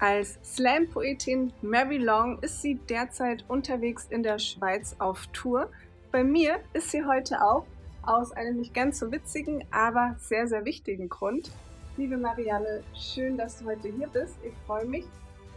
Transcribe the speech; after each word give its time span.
Als 0.00 0.38
Slam-Poetin 0.44 1.52
Mary 1.60 1.98
Long 1.98 2.38
ist 2.38 2.62
sie 2.62 2.76
derzeit 2.76 3.44
unterwegs 3.48 4.06
in 4.08 4.22
der 4.22 4.38
Schweiz 4.38 4.94
auf 5.00 5.26
Tour. 5.32 5.72
Bei 6.12 6.22
mir 6.22 6.60
ist 6.72 6.92
sie 6.92 7.04
heute 7.04 7.42
auch 7.42 7.66
aus 8.02 8.30
einem 8.30 8.60
nicht 8.60 8.72
ganz 8.72 9.00
so 9.00 9.10
witzigen, 9.10 9.64
aber 9.72 10.14
sehr, 10.20 10.46
sehr 10.46 10.64
wichtigen 10.64 11.08
Grund. 11.08 11.50
Liebe 11.96 12.16
Marianne, 12.16 12.84
schön, 12.94 13.36
dass 13.36 13.58
du 13.58 13.64
heute 13.64 13.88
hier 13.88 14.06
bist. 14.06 14.36
Ich 14.44 14.54
freue 14.68 14.84
mich. 14.84 15.04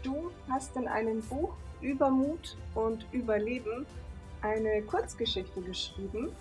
Du 0.01 0.31
hast 0.49 0.75
in 0.75 0.87
einem 0.87 1.21
Buch 1.21 1.53
Übermut 1.79 2.57
und 2.73 3.05
Überleben 3.11 3.85
eine 4.41 4.81
Kurzgeschichte 4.81 5.61
geschrieben. 5.61 6.31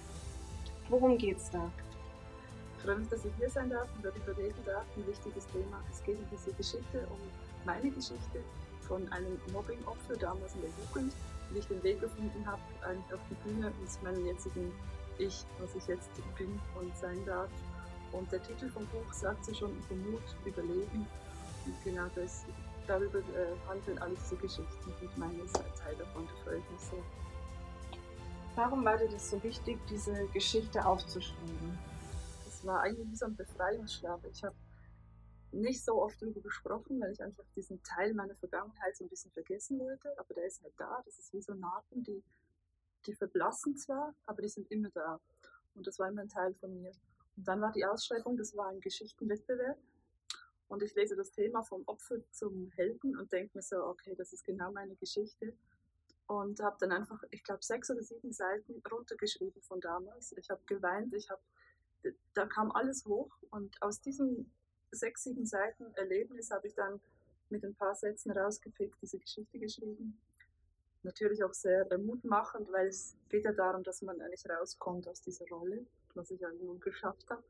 Worum 0.89 1.19
geht's 1.19 1.51
da? 1.51 1.71
Ich 2.79 2.83
freue 2.83 2.97
mich, 2.97 3.11
dass 3.11 3.27
ich 3.27 3.33
hier 3.37 3.51
sein 3.51 3.69
darf 3.69 3.89
und 3.95 4.03
darüber 4.03 4.39
reden 4.39 4.65
darf. 4.65 4.87
Ein 4.97 5.07
wichtiges 5.07 5.47
Thema. 5.49 5.85
Es 5.93 6.03
geht 6.03 6.17
um 6.17 6.25
diese 6.33 6.51
Geschichte, 6.55 7.07
um 7.11 7.50
meine 7.65 7.91
Geschichte 7.91 8.43
von 8.81 9.11
einem 9.13 9.39
Mobbing-Opfer 9.53 10.17
damals 10.17 10.55
in 10.55 10.63
der 10.63 10.71
Jugend, 10.71 11.13
wie 11.51 11.59
ich 11.59 11.67
den 11.67 11.83
Weg 11.83 12.01
gefunden 12.01 12.45
habe, 12.47 12.63
eigentlich 12.83 13.15
auf 13.15 13.21
die 13.31 13.49
Bühne 13.49 13.73
mit 13.81 14.03
meinem 14.03 14.27
jetzigen 14.27 14.73
Ich, 15.19 15.45
was 15.59 15.75
ich 15.75 15.87
jetzt 15.87 16.11
bin 16.37 16.61
und 16.79 16.97
sein 16.97 17.25
darf. 17.27 17.51
Und 18.13 18.31
der 18.33 18.43
Titel 18.43 18.69
vom 18.69 18.87
Buch 18.87 19.13
sagt 19.13 19.47
ja 19.47 19.55
schon 19.55 19.71
über 19.71 19.95
Mut, 20.11 20.23
Überleben. 20.45 21.07
Und 21.67 21.85
genau 21.85 22.07
das, 22.15 22.45
darüber 22.87 23.19
äh, 23.19 23.55
handeln 23.69 23.99
alle 23.99 24.15
diese 24.15 24.37
Geschichten. 24.37 24.93
Und 25.01 25.19
meine 25.19 25.43
ist 25.43 25.57
ein 25.57 25.75
Teil 25.77 25.95
davon, 25.97 26.25
ich 26.25 26.71
mich 26.71 26.81
so. 26.81 27.03
Warum 28.57 28.85
war 28.85 28.97
dir 28.97 29.09
das 29.09 29.31
so 29.31 29.43
wichtig, 29.43 29.79
diese 29.89 30.27
Geschichte 30.29 30.85
aufzuschreiben? 30.85 31.79
Es 32.49 32.67
war 32.67 32.81
eigentlich 32.81 33.09
wie 33.09 33.17
so 33.17 33.27
ein 33.27 33.37
Befreiungsschlag. 33.37 34.19
Ich 34.33 34.43
habe 34.43 34.55
nicht 35.53 35.85
so 35.85 36.03
oft 36.03 36.21
darüber 36.23 36.41
gesprochen, 36.41 37.01
weil 37.01 37.13
ich 37.13 37.23
einfach 37.23 37.45
diesen 37.57 37.83
Teil 37.83 38.15
meiner 38.15 38.37
Vergangenheit 38.37 38.97
so 38.97 39.05
ein 39.05 39.09
bisschen 39.09 39.33
vergessen 39.33 39.79
wollte. 39.79 40.13
Aber 40.19 40.35
der 40.35 40.47
ist 40.47 40.63
halt 40.63 40.75
da. 40.77 41.03
Das 41.05 41.19
ist 41.19 41.33
wie 41.33 41.43
so 41.43 41.55
Narben, 41.55 42.03
die, 42.03 42.23
die 43.07 43.15
verblassen 43.15 43.77
zwar, 43.77 44.15
aber 44.27 44.43
die 44.43 44.49
sind 44.49 44.71
immer 44.71 44.91
da. 44.91 45.21
Und 45.75 45.87
das 45.87 45.99
war 45.99 46.09
immer 46.09 46.23
ein 46.23 46.29
Teil 46.29 46.55
von 46.55 46.73
mir. 46.75 46.93
Und 47.37 47.49
dann 47.49 47.61
war 47.61 47.73
die 47.73 47.85
Ausschreibung, 47.85 48.37
das 48.37 48.57
war 48.57 48.69
ein 48.69 48.81
Geschichtenwettbewerb. 48.81 49.79
Und 50.69 50.83
ich 50.83 50.95
lese 50.95 51.17
das 51.17 51.33
Thema 51.33 51.63
vom 51.63 51.83
Opfer 51.87 52.17
zum 52.31 52.71
Helden 52.77 53.19
und 53.19 53.33
denke 53.33 53.59
mir 53.59 53.63
so, 53.63 53.85
okay, 53.87 54.15
das 54.15 54.33
ist 54.33 54.45
genau 54.45 54.71
meine 54.71 54.95
Geschichte. 54.95 55.53
Und 56.27 56.61
habe 56.61 56.77
dann 56.79 56.93
einfach, 56.93 57.21
ich 57.31 57.43
glaube, 57.43 57.65
sechs 57.65 57.91
oder 57.91 58.03
sieben 58.03 58.33
Seiten 58.33 58.81
runtergeschrieben 58.89 59.61
von 59.63 59.81
damals. 59.81 60.33
Ich 60.37 60.49
habe 60.49 60.61
geweint, 60.67 61.13
ich 61.13 61.29
habe, 61.29 61.43
da 62.35 62.47
kam 62.47 62.71
alles 62.71 63.05
hoch. 63.05 63.37
Und 63.51 63.83
aus 63.83 64.01
diesem 64.01 64.53
sechs, 64.91 65.25
sieben 65.25 65.47
Seiten 65.47 65.93
Erlebnis 65.95 66.51
habe 66.51 66.67
ich 66.67 66.75
dann 66.75 67.01
mit 67.49 67.65
ein 67.65 67.75
paar 67.75 67.95
Sätzen 67.95 68.31
rausgepickt, 68.31 68.97
diese 69.03 69.19
Geschichte 69.19 69.59
geschrieben. 69.59 70.19
Natürlich 71.03 71.43
auch 71.43 71.55
sehr 71.55 71.87
mutmachend, 71.99 72.71
weil 72.73 72.89
es 72.89 73.17
geht 73.29 73.45
ja 73.45 73.53
darum, 73.53 73.83
dass 73.83 74.03
man 74.03 74.21
eigentlich 74.21 74.49
rauskommt 74.49 75.09
aus 75.09 75.21
dieser 75.23 75.47
Rolle, 75.49 75.87
was 76.15 76.31
ich 76.31 76.41
ja 76.41 76.51
nun 76.53 76.79
geschafft 76.81 77.29
habe. 77.31 77.43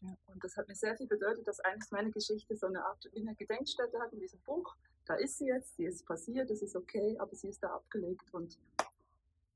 Ja. 0.00 0.16
Und 0.26 0.42
das 0.42 0.56
hat 0.56 0.68
mir 0.68 0.74
sehr 0.74 0.96
viel 0.96 1.06
bedeutet, 1.06 1.46
dass 1.46 1.60
eigentlich 1.60 1.90
meine 1.90 2.10
Geschichte 2.10 2.56
so 2.56 2.66
eine 2.66 2.84
Art 2.84 3.08
wie 3.12 3.20
eine 3.20 3.34
Gedenkstätte 3.34 3.98
hat 4.00 4.12
in 4.12 4.20
diesem 4.20 4.40
Buch. 4.40 4.74
Da 5.06 5.14
ist 5.14 5.38
sie 5.38 5.46
jetzt, 5.46 5.78
die 5.78 5.84
ist 5.84 6.06
passiert, 6.06 6.50
das 6.50 6.62
ist 6.62 6.76
okay, 6.76 7.16
aber 7.18 7.34
sie 7.36 7.48
ist 7.48 7.62
da 7.62 7.74
abgelegt 7.74 8.32
und 8.32 8.58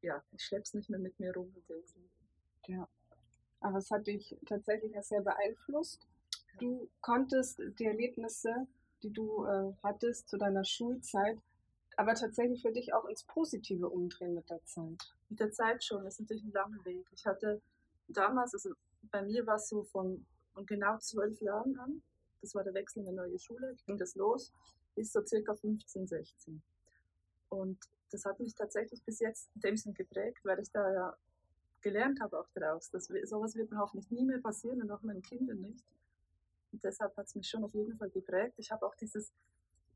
ja, 0.03 0.23
ich 0.33 0.45
schleppe 0.45 0.65
es 0.65 0.75
nicht 0.75 0.91
mehr 0.91 0.99
mit 0.99 1.19
mir 1.19 1.35
rum. 1.35 1.53
Ja, 2.67 2.87
aber 3.61 3.79
es 3.79 3.91
hat 3.91 4.07
dich 4.07 4.37
tatsächlich 4.47 4.95
sehr 5.03 5.23
beeinflusst 5.23 6.07
du 6.59 6.89
konntest 7.01 7.61
die 7.79 7.87
Erlebnisse, 7.87 8.67
die 9.03 9.11
du 9.11 9.45
äh, 9.45 9.73
hattest 9.83 10.29
zu 10.29 10.37
deiner 10.37 10.65
Schulzeit, 10.65 11.39
aber 11.97 12.15
tatsächlich 12.15 12.63
für 12.63 12.73
dich 12.73 12.93
auch 12.95 13.05
ins 13.07 13.25
Positive 13.25 13.89
umdrehen 13.89 14.35
mit 14.35 14.49
der 14.51 14.65
Zeit. 14.65 15.15
Mit 15.29 15.41
der 15.41 15.51
Zeit 15.51 15.83
schon, 15.85 16.05
das 16.05 16.15
ist 16.15 16.21
natürlich 16.21 16.45
ein 16.45 16.53
langer 16.53 16.85
Weg. 16.85 17.07
Ich 17.13 17.27
hatte 17.27 17.61
damals, 18.09 18.55
also 18.55 18.71
bei 19.11 19.23
mir 19.23 19.47
war 19.47 19.57
es 19.57 19.69
so 19.69 19.83
von, 19.85 20.25
von 20.55 20.67
genau 20.67 20.99
zwölf 20.99 21.41
Jahren 21.41 21.79
an, 21.79 22.03
das 22.41 22.55
war 22.55 22.63
der 22.63 22.75
Wechsel 22.75 23.03
in 23.03 23.09
eine 23.09 23.17
neue 23.17 23.39
Schule, 23.39 23.77
ging 23.87 23.99
das 23.99 24.15
los, 24.15 24.53
bis 24.95 25.13
so 25.13 25.25
circa 25.25 25.55
15, 25.55 26.07
16. 26.07 26.63
Und 27.49 27.79
das 28.11 28.25
hat 28.25 28.41
mich 28.41 28.55
tatsächlich 28.55 29.03
bis 29.03 29.21
jetzt 29.21 29.51
in 29.55 29.61
dem 29.63 29.77
Sinn 29.77 29.95
geprägt, 29.95 30.39
weil 30.45 30.61
ich 30.61 30.71
da 30.71 30.93
ja 30.93 31.17
gelernt 31.81 32.21
habe 32.21 32.39
auch 32.39 32.49
daraus. 32.55 32.91
dass 32.91 33.07
sowas 33.25 33.55
wird 33.55 33.71
mir 33.71 33.79
hoffentlich 33.79 34.11
nie 34.11 34.25
mehr 34.25 34.41
passieren 34.41 34.83
und 34.83 34.91
auch 34.91 35.03
meinen 35.03 35.23
Kindern 35.23 35.61
nicht. 35.61 35.85
Und 36.79 36.85
deshalb 36.85 37.17
hat 37.17 37.27
es 37.27 37.35
mich 37.35 37.49
schon 37.49 37.65
auf 37.65 37.75
jeden 37.75 37.97
Fall 37.97 38.09
geprägt. 38.09 38.55
Ich 38.57 38.71
habe 38.71 38.87
auch 38.87 38.95
dieses, 38.95 39.33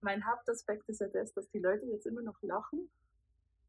mein 0.00 0.26
Hauptaspekt 0.26 0.88
ist 0.88 1.00
ja 1.00 1.06
das, 1.06 1.32
dass 1.32 1.48
die 1.50 1.60
Leute 1.60 1.86
jetzt 1.86 2.06
immer 2.06 2.22
noch 2.22 2.42
lachen, 2.42 2.90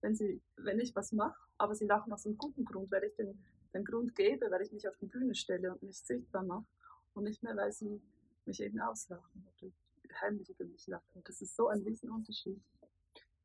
wenn, 0.01 0.16
sie, 0.16 0.41
wenn 0.57 0.79
ich 0.79 0.96
was 0.96 1.12
mache, 1.12 1.40
aber 1.59 1.75
sie 1.75 1.85
lachen 1.85 2.12
aus 2.12 2.25
einem 2.25 2.40
guten 2.40 2.66
Grund, 2.66 2.91
weil 2.91 3.03
ich 3.03 3.13
den, 3.13 3.38
den 3.72 3.85
Grund 3.85 4.16
gebe, 4.16 4.50
weil 4.50 4.63
ich 4.63 4.72
mich 4.72 4.88
auf 4.88 4.97
die 4.97 5.06
Bühne 5.06 5.35
stelle 5.35 5.72
und 5.72 5.84
mich 5.84 6.00
sichtbar 6.00 6.41
mache 6.41 6.66
und 7.13 7.25
nicht 7.25 7.44
mehr, 7.44 7.56
weil 7.56 7.72
sie 7.72 8.02
mich 8.46 8.59
eben 8.59 8.79
auslachen 8.79 9.47
oder 9.57 9.72
heimlich 10.22 10.50
über 10.50 10.66
mich 10.66 10.88
lachen. 10.88 11.22
Das 11.23 11.40
ist 11.40 11.56
so 11.56 11.68
ein 11.68 11.84
Riesenunterschied. 11.84 12.59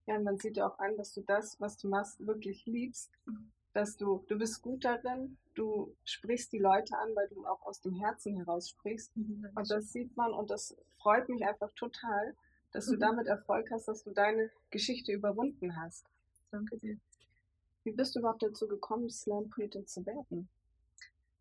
Ja, 0.06 0.16
und 0.16 0.24
man 0.24 0.38
sieht 0.38 0.56
ja 0.56 0.66
auch 0.66 0.78
an, 0.78 0.96
dass 0.96 1.12
du 1.12 1.20
das, 1.20 1.60
was 1.60 1.76
du 1.76 1.88
machst, 1.88 2.26
wirklich 2.26 2.64
liebst. 2.64 3.12
Mhm 3.26 3.52
dass 3.72 3.96
du, 3.96 4.24
du 4.28 4.38
bist 4.38 4.62
gut 4.62 4.84
darin, 4.84 5.36
du 5.54 5.94
sprichst 6.04 6.52
die 6.52 6.58
Leute 6.58 6.96
an, 6.96 7.14
weil 7.14 7.28
du 7.28 7.46
auch 7.46 7.62
aus 7.62 7.80
dem 7.80 7.94
Herzen 7.94 8.36
heraus 8.36 8.70
sprichst. 8.70 9.16
Mhm, 9.16 9.48
und 9.54 9.70
das 9.70 9.92
sieht 9.92 10.16
man 10.16 10.32
und 10.32 10.50
das 10.50 10.76
freut 10.98 11.28
mich 11.28 11.44
einfach 11.44 11.70
total, 11.72 12.34
dass 12.72 12.86
du 12.86 12.94
mhm. 12.94 13.00
damit 13.00 13.26
Erfolg 13.26 13.70
hast, 13.70 13.88
dass 13.88 14.04
du 14.04 14.10
deine 14.10 14.50
Geschichte 14.70 15.12
überwunden 15.12 15.76
hast. 15.76 16.06
Danke 16.50 16.78
dir. 16.78 16.98
Wie 17.84 17.92
bist 17.92 18.14
du 18.14 18.20
überhaupt 18.20 18.42
dazu 18.42 18.66
gekommen, 18.68 19.10
Slam-Poetin 19.10 19.86
zu 19.86 20.04
werden? 20.04 20.48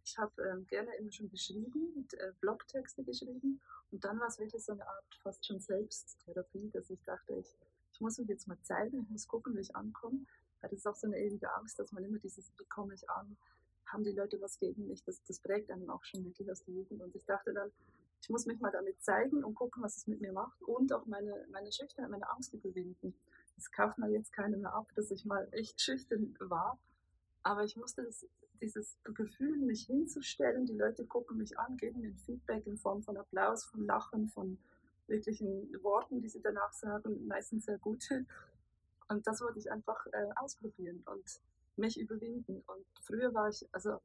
Ich 0.04 0.18
habe 0.18 0.42
ähm, 0.44 0.66
gerne 0.68 0.96
immer 0.96 1.12
schon 1.12 1.30
geschrieben, 1.30 1.92
und, 1.96 2.14
äh, 2.14 2.32
Blogtexte 2.40 3.04
geschrieben 3.04 3.60
und 3.92 4.04
dann 4.06 4.20
war 4.20 4.28
es 4.28 4.40
wirklich 4.40 4.64
so 4.64 4.72
eine 4.72 4.88
Art 4.88 5.20
fast 5.22 5.46
schon 5.46 5.60
Selbsttherapie, 5.60 6.70
dass 6.72 6.90
ich 6.90 7.04
dachte, 7.04 7.34
ich, 7.34 7.58
ich 7.94 8.00
muss 8.00 8.18
mich 8.18 8.30
jetzt 8.30 8.48
mal 8.48 8.58
zeigen, 8.62 9.02
ich 9.02 9.10
muss 9.10 9.28
gucken, 9.28 9.56
wie 9.56 9.62
ich 9.62 9.76
ankomme 9.76 10.26
das 10.62 10.72
ist 10.74 10.88
auch 10.88 10.96
so 10.96 11.08
eine 11.08 11.20
ewige 11.20 11.54
Angst, 11.56 11.80
dass 11.80 11.92
man 11.92 12.04
immer 12.04 12.20
dieses, 12.20 12.52
wie 12.58 12.66
komme 12.66 12.94
ich 12.94 13.10
an, 13.10 13.38
haben 13.86 14.04
die 14.04 14.12
Leute 14.12 14.42
was 14.42 14.60
gegen 14.60 14.88
mich, 14.88 15.04
das, 15.04 15.24
das 15.24 15.40
prägt 15.40 15.72
einem 15.72 15.90
auch 15.90 16.04
schon 16.04 16.26
wirklich 16.26 16.52
aus 16.52 16.64
der 16.64 16.74
Jugend. 16.74 17.02
Und 17.02 17.16
ich 17.16 17.26
dachte 17.26 17.54
dann, 17.54 17.72
ich 18.22 18.30
muss 18.30 18.46
mich 18.46 18.60
mal 18.60 18.72
damit 18.72 19.02
zeigen 19.02 19.44
und 19.44 19.56
gucken, 19.56 19.84
was 19.84 19.98
es 19.98 20.08
mit 20.08 20.22
mir 20.22 20.34
macht 20.34 20.62
und 20.64 20.92
auch 20.92 21.06
meine, 21.06 21.46
meine 21.52 21.72
Schüchternheit, 21.72 22.12
meine 22.12 22.30
Angst 22.30 22.54
überwinden. 22.54 23.14
Das 23.56 23.72
kauft 23.72 23.98
man 23.98 24.12
jetzt 24.12 24.34
keiner 24.34 24.58
mehr 24.58 24.74
ab, 24.74 24.88
dass 24.96 25.12
ich 25.12 25.26
mal 25.26 25.48
echt 25.52 25.82
schüchtern 25.82 26.36
war. 26.40 26.80
Aber 27.44 27.64
ich 27.64 27.78
musste 27.78 28.04
das, 28.04 28.26
dieses 28.62 28.98
Gefühl, 29.04 29.58
mich 29.58 29.86
hinzustellen, 29.86 30.66
die 30.66 30.74
Leute 30.74 31.06
gucken 31.06 31.38
mich 31.38 31.58
an, 31.58 31.78
geben 31.78 32.02
mir 32.02 32.14
Feedback 32.26 32.66
in 32.68 32.78
Form 32.78 33.04
von 33.04 33.18
Applaus, 33.18 33.64
von 33.66 33.86
Lachen, 33.86 34.28
von 34.30 34.58
wirklichen 35.08 35.72
Worten, 35.84 36.22
die 36.22 36.30
sie 36.30 36.42
danach 36.42 36.74
sagen, 36.74 37.26
meistens 37.28 37.66
sehr 37.66 37.78
gute. 37.78 38.26
Und 39.10 39.26
das 39.26 39.42
wollte 39.42 39.60
ich 39.60 39.72
einfach 39.72 40.06
äh, 40.08 40.28
ausprobieren 40.36 41.04
und 41.06 41.40
mich 41.78 42.00
überwinden. 42.00 42.64
Und 42.68 42.86
früher 43.02 43.34
war 43.34 43.50
ich, 43.50 43.68
also 43.72 44.00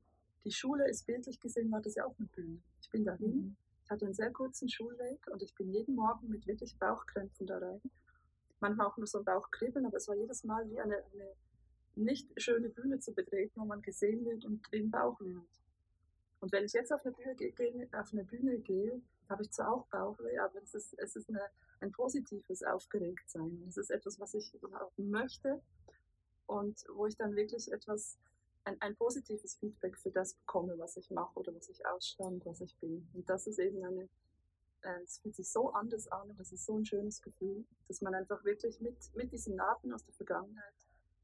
die 0.44 0.52
Schule 0.52 0.88
ist 0.88 1.06
bildlich 1.06 1.40
gesehen, 1.40 1.70
war 1.72 1.80
das 1.80 1.94
ja 1.94 2.04
auch 2.04 2.14
eine 2.18 2.28
Bühne. 2.28 2.58
Ich 2.80 2.90
bin 2.90 3.04
dahin, 3.04 3.36
mhm. 3.36 3.56
ich 3.84 3.90
hatte 3.90 4.04
einen 4.04 4.14
sehr 4.14 4.30
kurzen 4.30 4.68
Schulweg 4.68 5.26
und 5.30 5.42
ich 5.42 5.54
bin 5.54 5.72
jeden 5.72 5.94
Morgen 5.94 6.28
mit 6.28 6.46
wirklich 6.46 6.76
Bauchkrämpfen 6.78 7.46
da 7.46 7.58
rein. 7.58 7.80
Manchmal 8.60 8.86
auch 8.86 8.96
nur 8.96 9.06
so 9.06 9.18
ein 9.18 9.24
Bauchkribbeln, 9.24 9.86
aber 9.86 9.96
es 9.96 10.06
war 10.08 10.16
jedes 10.16 10.44
Mal 10.44 10.68
wie 10.70 10.80
eine, 10.80 10.96
eine 10.96 11.32
nicht 11.96 12.28
schöne 12.40 12.68
Bühne 12.68 13.00
zu 13.00 13.12
betreten, 13.12 13.60
wo 13.60 13.64
man 13.64 13.82
gesehen 13.82 14.24
wird 14.24 14.44
und 14.44 14.72
den 14.72 14.90
Bauch 14.90 15.18
wird. 15.20 15.42
Und 16.40 16.52
wenn 16.52 16.64
ich 16.64 16.72
jetzt 16.72 16.92
auf 16.92 17.04
eine 17.04 17.14
Bühne, 17.14 17.34
gehe, 17.34 17.88
auf 17.92 18.12
eine 18.12 18.24
Bühne 18.24 18.58
gehe, 18.58 19.00
habe 19.32 19.42
ich 19.42 19.50
zwar 19.50 19.72
auch 19.72 19.86
Bauchweh, 19.88 20.38
aber 20.38 20.62
es 20.62 20.74
ist, 20.74 20.94
es 20.98 21.16
ist 21.16 21.28
eine 21.28 21.50
ein 21.82 21.92
positives 21.92 22.62
Aufgeregtsein. 22.62 23.64
Es 23.68 23.76
ist 23.76 23.90
etwas, 23.90 24.18
was 24.20 24.34
ich 24.34 24.54
überhaupt 24.54 24.98
möchte 24.98 25.60
und 26.46 26.84
wo 26.94 27.06
ich 27.06 27.16
dann 27.16 27.34
wirklich 27.34 27.70
etwas, 27.72 28.18
ein, 28.64 28.80
ein 28.80 28.94
positives 28.94 29.56
Feedback 29.56 29.98
für 29.98 30.10
das 30.10 30.34
bekomme, 30.34 30.78
was 30.78 30.96
ich 30.96 31.10
mache 31.10 31.38
oder 31.38 31.54
was 31.54 31.68
ich 31.68 31.84
ausstand, 31.84 32.46
was 32.46 32.60
ich 32.60 32.76
bin. 32.78 33.08
Und 33.12 33.28
das 33.28 33.48
ist 33.48 33.58
eben 33.58 33.84
eine, 33.84 34.08
äh, 34.82 35.02
es 35.02 35.18
fühlt 35.18 35.34
sich 35.34 35.50
so 35.50 35.72
anders 35.72 36.06
an 36.08 36.30
und 36.30 36.38
das 36.38 36.52
ist 36.52 36.64
so 36.64 36.78
ein 36.78 36.84
schönes 36.84 37.20
Gefühl, 37.20 37.64
dass 37.88 38.00
man 38.00 38.14
einfach 38.14 38.44
wirklich 38.44 38.80
mit, 38.80 38.96
mit 39.16 39.32
diesen 39.32 39.56
Narben 39.56 39.92
aus 39.92 40.04
der 40.04 40.14
Vergangenheit, 40.14 40.74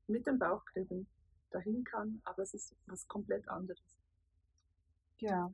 mit 0.08 0.26
dem 0.26 0.38
Bauchkribbeln 0.38 1.06
dahin 1.50 1.84
kann, 1.84 2.20
aber 2.24 2.42
es 2.42 2.54
ist 2.54 2.74
was 2.86 3.06
komplett 3.06 3.48
anderes. 3.48 3.96
Ja, 5.20 5.52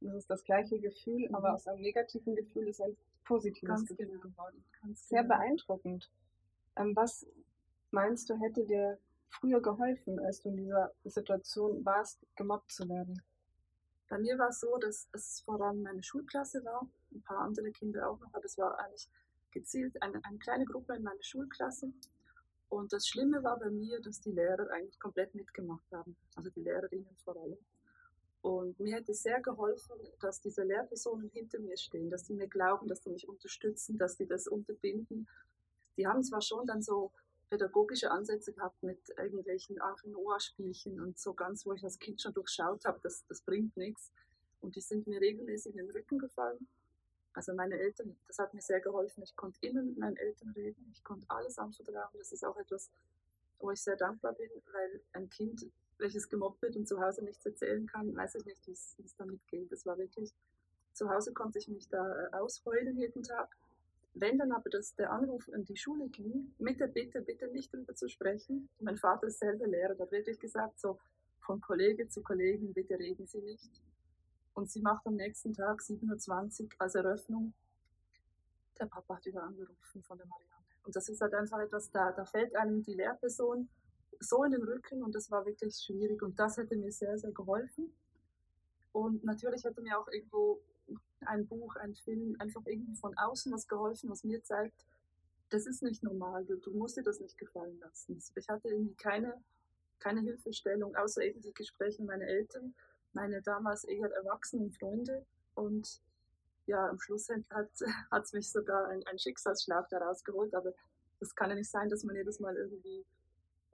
das 0.00 0.14
ist 0.14 0.30
das 0.30 0.44
gleiche 0.44 0.78
Gefühl, 0.78 1.28
aber 1.32 1.50
mhm. 1.50 1.54
aus 1.54 1.66
einem 1.66 1.80
negativen 1.80 2.34
Gefühl 2.34 2.68
ist 2.68 2.80
ein 2.80 2.96
positives 3.24 3.68
Ganz 3.68 3.88
Gefühl 3.88 4.06
genau. 4.06 4.20
geworden. 4.20 4.64
Ganz 4.80 5.08
Sehr 5.08 5.22
genau. 5.22 5.36
beeindruckend. 5.36 6.10
Ähm, 6.76 6.94
was 6.94 7.26
meinst 7.90 8.30
du, 8.30 8.36
hätte 8.36 8.64
dir 8.64 8.98
früher 9.28 9.60
geholfen, 9.60 10.18
als 10.20 10.40
du 10.40 10.50
in 10.50 10.56
dieser 10.56 10.92
Situation 11.04 11.84
warst, 11.84 12.24
gemobbt 12.36 12.72
zu 12.72 12.88
werden? 12.88 13.22
Bei 14.08 14.18
mir 14.18 14.38
war 14.38 14.48
es 14.48 14.60
so, 14.60 14.78
dass 14.78 15.08
es 15.12 15.40
vor 15.40 15.60
allem 15.60 15.82
meine 15.82 16.02
Schulklasse 16.02 16.64
war, 16.64 16.88
ein 17.12 17.22
paar 17.22 17.40
andere 17.40 17.70
Kinder 17.72 18.08
auch 18.08 18.18
noch, 18.20 18.32
aber 18.32 18.44
es 18.44 18.56
war 18.56 18.78
eigentlich 18.78 19.08
gezielt 19.50 20.00
eine, 20.02 20.20
eine 20.24 20.38
kleine 20.38 20.64
Gruppe 20.64 20.94
in 20.96 21.02
meiner 21.02 21.22
Schulklasse. 21.22 21.92
Und 22.70 22.92
das 22.92 23.06
Schlimme 23.06 23.42
war 23.42 23.58
bei 23.58 23.70
mir, 23.70 24.00
dass 24.00 24.20
die 24.20 24.30
Lehrer 24.30 24.70
eigentlich 24.70 24.98
komplett 24.98 25.34
mitgemacht 25.34 25.90
haben, 25.92 26.16
also 26.36 26.50
die 26.50 26.60
Lehrerinnen 26.60 27.16
vor 27.24 27.36
allem. 27.36 27.58
Und 28.40 28.78
mir 28.78 28.96
hätte 28.96 29.14
sehr 29.14 29.40
geholfen, 29.40 29.96
dass 30.20 30.40
diese 30.40 30.62
Lehrpersonen 30.62 31.28
hinter 31.30 31.58
mir 31.58 31.76
stehen, 31.76 32.08
dass 32.08 32.26
sie 32.26 32.34
mir 32.34 32.48
glauben, 32.48 32.86
dass 32.86 33.02
sie 33.02 33.10
mich 33.10 33.28
unterstützen, 33.28 33.98
dass 33.98 34.16
sie 34.16 34.26
das 34.26 34.46
unterbinden. 34.46 35.28
Die 35.96 36.06
haben 36.06 36.22
zwar 36.22 36.40
schon 36.40 36.64
dann 36.66 36.82
so 36.82 37.10
pädagogische 37.50 38.10
Ansätze 38.10 38.52
gehabt 38.52 38.82
mit 38.82 39.00
irgendwelchen 39.16 39.80
Arche-Noah-Spielchen 39.80 41.00
und 41.00 41.18
so 41.18 41.34
ganz, 41.34 41.66
wo 41.66 41.72
ich 41.72 41.82
als 41.82 41.98
Kind 41.98 42.20
schon 42.20 42.34
durchschaut 42.34 42.84
habe, 42.84 43.00
das, 43.02 43.24
das 43.26 43.40
bringt 43.40 43.76
nichts. 43.76 44.12
Und 44.60 44.76
die 44.76 44.80
sind 44.80 45.06
mir 45.06 45.20
regelmäßig 45.20 45.72
in 45.72 45.86
den 45.86 45.90
Rücken 45.90 46.18
gefallen. 46.18 46.68
Also 47.32 47.54
meine 47.54 47.78
Eltern, 47.78 48.16
das 48.26 48.38
hat 48.38 48.52
mir 48.52 48.60
sehr 48.60 48.80
geholfen. 48.80 49.22
Ich 49.22 49.36
konnte 49.36 49.58
immer 49.62 49.82
mit 49.82 49.98
meinen 49.98 50.16
Eltern 50.16 50.50
reden. 50.50 50.90
Ich 50.92 51.04
konnte 51.04 51.26
alles 51.28 51.58
anvertrauen. 51.58 52.18
Das 52.18 52.32
ist 52.32 52.44
auch 52.44 52.56
etwas, 52.56 52.90
wo 53.60 53.70
ich 53.70 53.80
sehr 53.80 53.96
dankbar 53.96 54.32
bin, 54.32 54.50
weil 54.72 55.00
ein 55.12 55.30
Kind, 55.30 55.64
welches 55.98 56.28
gemobbt 56.28 56.62
wird 56.62 56.76
und 56.76 56.86
zu 56.86 57.00
Hause 57.00 57.24
nichts 57.24 57.44
erzählen 57.44 57.86
kann, 57.86 58.14
weiß 58.14 58.36
ich 58.36 58.44
nicht, 58.44 58.66
wie 58.66 58.72
es 58.72 59.16
damit 59.16 59.46
geht. 59.48 59.70
Das 59.72 59.84
war 59.86 59.98
wirklich, 59.98 60.32
zu 60.92 61.08
Hause 61.10 61.32
konnte 61.32 61.58
ich 61.58 61.68
mich 61.68 61.88
da 61.88 62.26
äh, 62.26 62.32
ausheulen 62.32 62.98
jeden 62.98 63.22
Tag. 63.22 63.56
Wenn 64.14 64.38
dann 64.38 64.52
aber 64.52 64.70
das, 64.70 64.94
der 64.94 65.12
Anruf 65.12 65.48
an 65.52 65.64
die 65.64 65.76
Schule 65.76 66.08
ging, 66.08 66.54
mit 66.58 66.80
der 66.80 66.88
Bitte, 66.88 67.20
bitte 67.20 67.48
nicht 67.48 67.72
darüber 67.72 67.94
zu 67.94 68.08
sprechen. 68.08 68.68
Mein 68.80 68.96
Vater 68.96 69.28
ist 69.28 69.38
selber 69.38 69.66
Lehrer, 69.66 69.94
der 69.94 70.06
hat 70.06 70.12
wirklich 70.12 70.40
gesagt, 70.40 70.80
so 70.80 70.98
von 71.40 71.60
Kollege 71.60 72.08
zu 72.08 72.22
Kollegen, 72.22 72.72
bitte 72.72 72.98
reden 72.98 73.26
Sie 73.26 73.40
nicht. 73.40 73.70
Und 74.54 74.70
sie 74.70 74.80
macht 74.80 75.06
am 75.06 75.14
nächsten 75.14 75.54
Tag, 75.54 75.80
7.20 75.80 76.64
Uhr, 76.64 76.68
als 76.78 76.94
Eröffnung, 76.96 77.52
der 78.78 78.86
Papa 78.86 79.16
hat 79.16 79.24
wieder 79.24 79.42
angerufen 79.42 80.02
von 80.02 80.18
der 80.18 80.26
Marianne. 80.26 80.64
Und 80.84 80.96
das 80.96 81.08
ist 81.08 81.20
halt 81.20 81.34
einfach 81.34 81.60
etwas, 81.60 81.90
da, 81.90 82.12
da 82.12 82.24
fällt 82.24 82.56
einem 82.56 82.82
die 82.82 82.94
Lehrperson 82.94 83.68
so 84.20 84.44
in 84.44 84.52
den 84.52 84.62
Rücken 84.62 85.02
und 85.02 85.14
das 85.14 85.30
war 85.30 85.46
wirklich 85.46 85.76
schwierig. 85.76 86.22
Und 86.22 86.38
das 86.38 86.56
hätte 86.56 86.76
mir 86.76 86.92
sehr, 86.92 87.18
sehr 87.18 87.32
geholfen. 87.32 87.92
Und 88.92 89.24
natürlich 89.24 89.64
hätte 89.64 89.80
mir 89.80 89.98
auch 89.98 90.08
irgendwo 90.08 90.60
ein 91.26 91.46
Buch, 91.46 91.76
ein 91.76 91.94
Film, 91.94 92.36
einfach 92.38 92.62
irgendwie 92.64 92.94
von 92.96 93.16
außen 93.16 93.52
was 93.52 93.68
geholfen, 93.68 94.10
was 94.10 94.24
mir 94.24 94.42
zeigt, 94.42 94.84
das 95.50 95.66
ist 95.66 95.82
nicht 95.82 96.02
normal, 96.02 96.44
du, 96.44 96.56
du 96.56 96.70
musst 96.72 96.96
dir 96.96 97.02
das 97.02 97.20
nicht 97.20 97.38
gefallen 97.38 97.78
lassen. 97.80 98.20
Ich 98.34 98.48
hatte 98.48 98.68
irgendwie 98.68 98.94
keine, 98.94 99.34
keine 99.98 100.20
Hilfestellung, 100.20 100.94
außer 100.96 101.22
eben 101.22 101.40
die 101.40 101.54
Gespräche 101.54 102.02
mit 102.02 102.10
meinen 102.10 102.28
Eltern, 102.28 102.74
meine 103.12 103.40
damals 103.42 103.84
eher 103.84 104.10
erwachsenen 104.12 104.70
Freunde 104.72 105.24
und 105.54 106.02
ja, 106.66 106.86
am 106.88 107.00
Schluss 107.00 107.28
hat 107.30 107.70
es 108.22 108.32
mich 108.32 108.50
sogar 108.50 108.88
ein, 108.88 109.02
ein 109.06 109.18
Schicksalsschlag 109.18 109.88
daraus 109.88 110.22
geholt, 110.22 110.54
aber 110.54 110.74
das 111.18 111.34
kann 111.34 111.48
ja 111.48 111.56
nicht 111.56 111.70
sein, 111.70 111.88
dass 111.88 112.04
man 112.04 112.14
jedes 112.14 112.40
Mal 112.40 112.56
irgendwie 112.56 113.06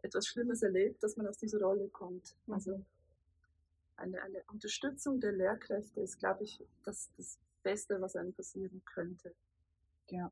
etwas 0.05 0.27
Schlimmes 0.27 0.63
erlebt, 0.63 1.03
dass 1.03 1.17
man 1.17 1.27
aus 1.27 1.39
dieser 1.39 1.61
Rolle 1.61 1.89
kommt. 1.89 2.35
Also 2.49 2.81
eine, 3.97 4.21
eine 4.23 4.43
Unterstützung 4.53 5.21
der 5.21 5.33
Lehrkräfte 5.33 6.01
ist, 6.01 6.19
glaube 6.19 6.45
ich, 6.45 6.61
das, 6.85 7.11
das 7.17 7.39
Beste, 7.63 8.01
was 8.01 8.15
einem 8.17 8.33
passieren 8.33 8.83
könnte. 8.85 9.33
Ja. 10.09 10.31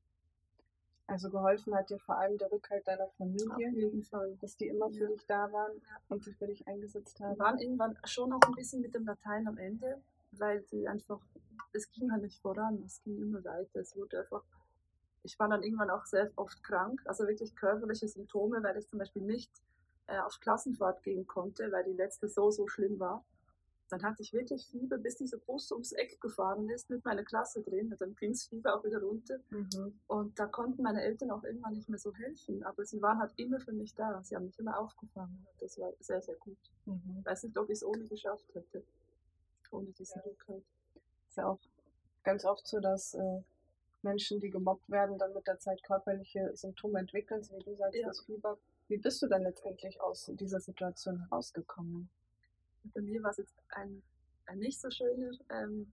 Also 1.06 1.30
geholfen 1.30 1.74
hat 1.74 1.90
dir 1.90 1.98
vor 1.98 2.16
allem 2.18 2.38
der 2.38 2.50
Rückhalt 2.50 2.86
deiner 2.86 3.08
Familie. 3.18 3.52
Auf 3.52 3.74
jeden 3.74 4.02
Fall. 4.04 4.36
Dass 4.40 4.56
die 4.56 4.68
immer 4.68 4.90
für 4.90 5.04
ja. 5.04 5.08
dich 5.08 5.26
da 5.26 5.52
waren 5.52 5.80
und 6.08 6.24
sich 6.24 6.36
für 6.36 6.46
dich 6.46 6.66
eingesetzt 6.68 7.18
haben. 7.20 7.36
Wir 7.36 7.38
waren 7.38 7.58
irgendwann 7.58 7.98
schon 8.04 8.30
noch 8.30 8.40
ein 8.46 8.54
bisschen 8.54 8.82
mit 8.82 8.94
dem 8.94 9.04
Latein 9.06 9.48
am 9.48 9.58
Ende, 9.58 10.00
weil 10.32 10.62
die 10.70 10.86
einfach, 10.86 11.20
es 11.72 11.90
ging 11.92 12.12
halt 12.12 12.22
nicht 12.22 12.40
voran, 12.40 12.82
es 12.86 13.02
ging 13.02 13.20
immer 13.20 13.42
weiter. 13.44 13.80
Es 13.80 13.96
wurde 13.96 14.20
einfach, 14.20 14.42
ich 15.22 15.38
war 15.38 15.48
dann 15.48 15.62
irgendwann 15.62 15.90
auch 15.90 16.04
sehr 16.04 16.30
oft 16.36 16.62
krank, 16.62 17.00
also 17.04 17.26
wirklich 17.26 17.54
körperliche 17.54 18.08
Symptome, 18.08 18.62
weil 18.62 18.76
ich 18.76 18.88
zum 18.88 18.98
Beispiel 18.98 19.22
nicht 19.22 19.50
äh, 20.06 20.18
auf 20.18 20.40
Klassenfahrt 20.40 21.02
gehen 21.02 21.26
konnte, 21.26 21.70
weil 21.70 21.84
die 21.84 21.92
letzte 21.92 22.28
so, 22.28 22.50
so 22.50 22.66
schlimm 22.66 22.98
war. 22.98 23.24
Dann 23.88 24.02
hatte 24.04 24.22
ich 24.22 24.32
wirklich 24.32 24.66
Fieber, 24.68 24.96
bis 24.96 25.16
dieser 25.16 25.36
Bus 25.36 25.70
ums 25.70 25.92
Eck 25.92 26.18
gefahren 26.18 26.66
ist 26.70 26.88
mit 26.88 27.04
meiner 27.04 27.24
Klasse 27.24 27.60
drin. 27.60 27.92
Und 27.92 28.00
dann 28.00 28.16
ging 28.16 28.32
das 28.32 28.44
Fieber 28.44 28.74
auch 28.74 28.82
wieder 28.84 29.02
runter. 29.02 29.38
Mhm. 29.50 30.00
Und 30.06 30.38
da 30.38 30.46
konnten 30.46 30.82
meine 30.82 31.02
Eltern 31.02 31.30
auch 31.30 31.44
irgendwann 31.44 31.74
nicht 31.74 31.90
mehr 31.90 31.98
so 31.98 32.14
helfen. 32.14 32.62
Aber 32.64 32.86
sie 32.86 33.02
waren 33.02 33.18
halt 33.18 33.32
immer 33.36 33.60
für 33.60 33.72
mich 33.72 33.94
da. 33.94 34.22
Sie 34.22 34.34
haben 34.34 34.46
mich 34.46 34.58
immer 34.58 34.78
aufgefangen. 34.78 35.46
Das 35.60 35.78
war 35.78 35.92
sehr, 36.00 36.22
sehr 36.22 36.36
gut. 36.36 36.56
Mhm. 36.86 37.18
Ich 37.18 37.26
weiß 37.26 37.42
nicht, 37.42 37.58
ob 37.58 37.68
ich 37.68 37.76
es 37.76 37.84
ohne 37.84 38.06
geschafft 38.06 38.46
hätte. 38.54 38.82
Ohne 39.70 39.92
diesen 39.92 40.22
ja. 40.24 40.30
Rückhalt. 40.30 40.64
Ist 41.28 41.36
ja 41.36 41.48
auch 41.48 41.60
ganz 42.24 42.46
oft 42.46 42.66
so, 42.66 42.80
dass 42.80 43.12
äh, 43.12 43.42
Menschen, 44.02 44.40
die 44.40 44.50
gemobbt 44.50 44.90
werden, 44.90 45.18
dann 45.18 45.32
mit 45.34 45.46
der 45.46 45.58
Zeit 45.58 45.82
körperliche 45.82 46.50
Symptome 46.54 47.00
entwickeln, 47.00 47.42
wie 47.50 47.64
du 47.64 47.74
sagst, 47.76 47.98
ja. 47.98 48.06
das 48.06 48.20
Fieber. 48.20 48.58
Wie 48.88 48.98
bist 48.98 49.22
du 49.22 49.26
dann 49.26 49.42
letztendlich 49.42 50.00
aus 50.00 50.30
dieser 50.34 50.60
Situation 50.60 51.20
herausgekommen? 51.20 52.08
bei 52.94 53.00
mir 53.00 53.22
war 53.22 53.30
es 53.30 53.38
jetzt 53.38 53.54
ein, 53.70 54.02
ein 54.46 54.58
nicht 54.58 54.80
so 54.80 54.90
schöner 54.90 55.30
ähm, 55.50 55.92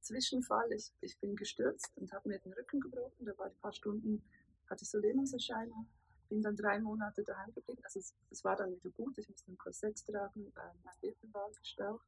Zwischenfall. 0.00 0.72
Ich, 0.72 0.92
ich 1.00 1.18
bin 1.18 1.36
gestürzt 1.36 1.90
und 1.96 2.12
habe 2.12 2.28
mir 2.28 2.38
den 2.38 2.52
Rücken 2.52 2.80
gebrochen. 2.80 3.24
Da 3.24 3.36
war 3.38 3.46
ein 3.46 3.56
paar 3.60 3.72
Stunden, 3.72 4.22
hatte 4.68 4.84
ich 4.84 4.90
so 4.90 4.98
Lähmungserscheinungen. 4.98 5.86
Bin 6.28 6.42
dann 6.42 6.56
drei 6.56 6.80
Monate 6.80 7.22
daheim 7.22 7.52
geblieben. 7.54 7.80
Also 7.84 8.00
es, 8.00 8.14
es 8.30 8.44
war 8.44 8.56
dann 8.56 8.72
wieder 8.72 8.90
gut. 8.90 9.16
Ich 9.18 9.28
musste 9.28 9.52
ein 9.52 9.58
Korsett 9.58 10.04
tragen, 10.06 10.52
äh, 10.56 10.60
mein 10.84 10.94
Leben 11.02 11.32
war 11.32 11.48
gestaucht. 11.58 12.06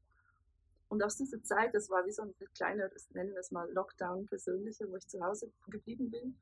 Und 0.88 1.02
aus 1.02 1.16
dieser 1.16 1.42
Zeit, 1.42 1.74
das 1.74 1.90
war 1.90 2.06
wie 2.06 2.12
so 2.12 2.22
ein 2.22 2.34
kleiner, 2.54 2.88
nennen 3.12 3.32
wir 3.32 3.40
es 3.40 3.50
mal 3.50 3.70
Lockdown 3.72 4.26
persönlicher, 4.26 4.88
wo 4.88 4.96
ich 4.96 5.06
zu 5.06 5.20
Hause 5.20 5.52
geblieben 5.68 6.10
bin. 6.10 6.36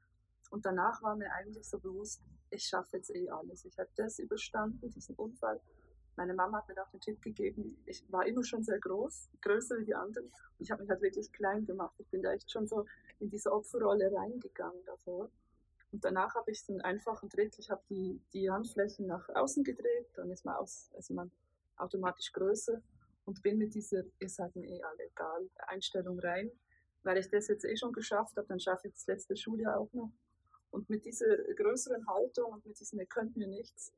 Und 0.50 0.64
danach 0.64 1.02
war 1.02 1.16
mir 1.16 1.32
eigentlich 1.32 1.68
so 1.68 1.78
bewusst, 1.78 2.22
ich 2.50 2.64
schaffe 2.64 2.98
jetzt 2.98 3.10
eh 3.10 3.28
alles. 3.28 3.64
Ich 3.64 3.76
habe 3.78 3.90
das 3.96 4.20
überstanden, 4.20 4.90
diesen 4.92 5.16
Unfall. 5.16 5.60
Meine 6.14 6.32
Mama 6.32 6.58
hat 6.58 6.68
mir 6.68 6.80
auch 6.80 6.90
den 6.90 7.00
Tipp 7.00 7.20
gegeben, 7.20 7.76
ich 7.84 8.04
war 8.10 8.24
immer 8.24 8.44
schon 8.44 8.62
sehr 8.62 8.78
groß, 8.78 9.28
größer 9.42 9.78
wie 9.78 9.84
die 9.84 9.94
anderen. 9.94 10.26
Und 10.26 10.60
ich 10.60 10.70
habe 10.70 10.82
mich 10.82 10.90
halt 10.90 11.02
wirklich 11.02 11.30
klein 11.32 11.66
gemacht. 11.66 11.94
Ich 11.98 12.08
bin 12.08 12.22
da 12.22 12.32
echt 12.32 12.50
schon 12.50 12.68
so 12.68 12.86
in 13.18 13.28
diese 13.28 13.52
Opferrolle 13.52 14.12
reingegangen 14.12 14.82
davor. 14.86 15.28
Und 15.90 16.04
danach 16.04 16.34
habe 16.36 16.52
ich 16.52 16.64
einen 16.68 16.80
einfachen 16.80 17.28
Trick. 17.28 17.58
Ich 17.58 17.70
habe 17.70 17.82
die, 17.90 18.20
die 18.32 18.48
Handflächen 18.50 19.06
nach 19.06 19.28
außen 19.28 19.64
gedreht, 19.64 20.06
dann 20.14 20.30
ist 20.30 20.44
man, 20.44 20.54
aus, 20.54 20.90
also 20.94 21.14
man 21.14 21.30
automatisch 21.76 22.32
größer 22.32 22.80
und 23.26 23.42
bin 23.42 23.58
mit 23.58 23.74
dieser, 23.74 24.04
ihr 24.20 24.28
seid 24.28 24.56
mir 24.56 24.66
eh 24.66 24.82
alle 24.82 25.04
egal, 25.04 25.50
Einstellung 25.66 26.18
rein. 26.20 26.50
Weil 27.02 27.18
ich 27.18 27.28
das 27.28 27.48
jetzt 27.48 27.64
eh 27.64 27.76
schon 27.76 27.92
geschafft 27.92 28.36
habe, 28.36 28.48
dann 28.48 28.58
schaffe 28.58 28.88
ich 28.88 28.94
das 28.94 29.06
letzte 29.06 29.36
Schuljahr 29.36 29.78
auch 29.78 29.92
noch. 29.92 30.10
Und 30.70 30.88
mit 30.88 31.04
dieser 31.04 31.36
größeren 31.54 32.06
Haltung 32.08 32.52
und 32.52 32.66
mit 32.66 32.80
diesem, 32.80 32.98
ihr 32.98 33.06
könnt 33.06 33.36
mir 33.36 33.46
nichts, 33.46 33.92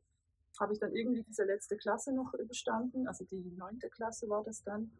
habe 0.58 0.72
ich 0.72 0.78
dann 0.78 0.94
irgendwie 0.94 1.22
diese 1.22 1.44
letzte 1.44 1.76
Klasse 1.76 2.12
noch 2.12 2.34
überstanden, 2.34 3.06
also 3.06 3.24
die 3.24 3.52
neunte 3.56 3.88
Klasse 3.88 4.28
war 4.28 4.42
das 4.42 4.62
dann. 4.62 4.90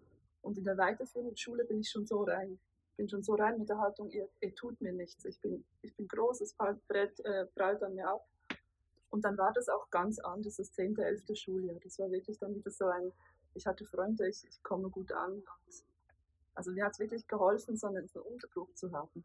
Und 0.40 0.56
in 0.56 0.64
der 0.64 0.78
weiterführenden 0.78 1.36
Schule 1.36 1.64
bin 1.64 1.80
ich 1.80 1.90
schon 1.90 2.06
so 2.06 2.22
rein. 2.22 2.58
Bin 2.96 3.08
schon 3.08 3.22
so 3.22 3.34
rein 3.34 3.58
mit 3.58 3.68
der 3.68 3.78
Haltung, 3.78 4.10
ihr, 4.10 4.28
ihr 4.40 4.54
tut 4.54 4.80
mir 4.80 4.92
nichts. 4.92 5.24
Ich 5.24 5.40
bin, 5.40 5.64
ich 5.82 5.94
bin 5.94 6.08
groß, 6.08 6.40
es 6.40 6.54
prallt, 6.54 6.80
äh, 7.24 7.46
prallt 7.46 7.82
an 7.82 7.94
mir 7.94 8.08
ab. 8.08 8.26
Und 9.10 9.24
dann 9.24 9.38
war 9.38 9.52
das 9.52 9.68
auch 9.68 9.90
ganz 9.90 10.18
anders, 10.18 10.56
das 10.56 10.72
10., 10.72 10.98
11. 10.98 11.24
Schuljahr. 11.34 11.78
Das 11.82 11.98
war 11.98 12.10
wirklich 12.10 12.38
dann 12.38 12.54
wieder 12.54 12.70
so 12.70 12.86
ein, 12.86 13.12
ich 13.54 13.66
hatte 13.66 13.84
Freunde, 13.84 14.28
ich, 14.28 14.44
ich 14.48 14.62
komme 14.62 14.88
gut 14.88 15.12
an. 15.12 15.32
Und 15.32 15.84
also 16.54 16.70
mir 16.70 16.84
hat 16.84 16.92
es 16.92 16.98
wirklich 16.98 17.26
geholfen, 17.26 17.76
so 17.76 17.86
einen, 17.86 18.08
so 18.08 18.22
einen 18.22 18.34
Unterbruch 18.34 18.72
zu 18.74 18.92
haben. 18.92 19.24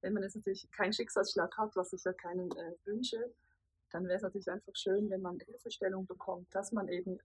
Wenn 0.00 0.12
man 0.12 0.22
jetzt 0.22 0.36
natürlich 0.36 0.70
keinen 0.70 0.92
Schicksalsschlag 0.92 1.56
hat, 1.56 1.74
was 1.76 1.92
ich 1.92 2.04
ja 2.04 2.12
keinen 2.12 2.50
äh, 2.52 2.74
wünsche, 2.84 3.30
dann 3.90 4.04
wäre 4.04 4.16
es 4.16 4.22
natürlich 4.22 4.50
einfach 4.50 4.74
schön, 4.76 5.08
wenn 5.10 5.22
man 5.22 5.40
Hilfestellung 5.40 6.06
bekommt, 6.06 6.54
dass 6.54 6.72
man 6.72 6.88
eben 6.88 7.18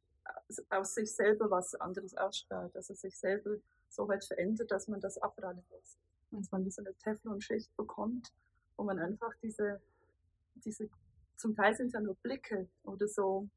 aus 0.70 0.96
sich 0.96 1.13
selber 1.13 1.52
was 1.52 1.75
anderes 1.75 2.16
ausstrahlt, 2.16 2.74
dass 2.75 2.90
es 2.90 3.02
sich 3.02 3.18
selber 3.18 3.58
so 3.90 4.08
weit 4.08 4.24
verändert, 4.24 4.72
dass 4.72 4.88
man 4.88 5.02
das 5.02 5.18
abprallen 5.18 5.63
lässt. 5.72 5.98
Dass 6.32 6.52
man 6.52 6.66
wie 6.66 6.72
so 6.72 6.82
eine 6.82 6.94
Teflonschicht 6.96 7.75
bekommt, 7.75 8.32
wo 8.78 8.84
man 8.84 9.00
einfach 9.00 9.34
diese, 9.42 9.82
diese, 10.56 10.90
zum 11.38 11.56
Teil 11.56 11.75
sind 11.75 11.88
es 11.88 11.94
ja 11.94 12.00
nur 12.00 12.16
Blicke 12.16 12.68
oder 12.84 13.08
so 13.08 13.48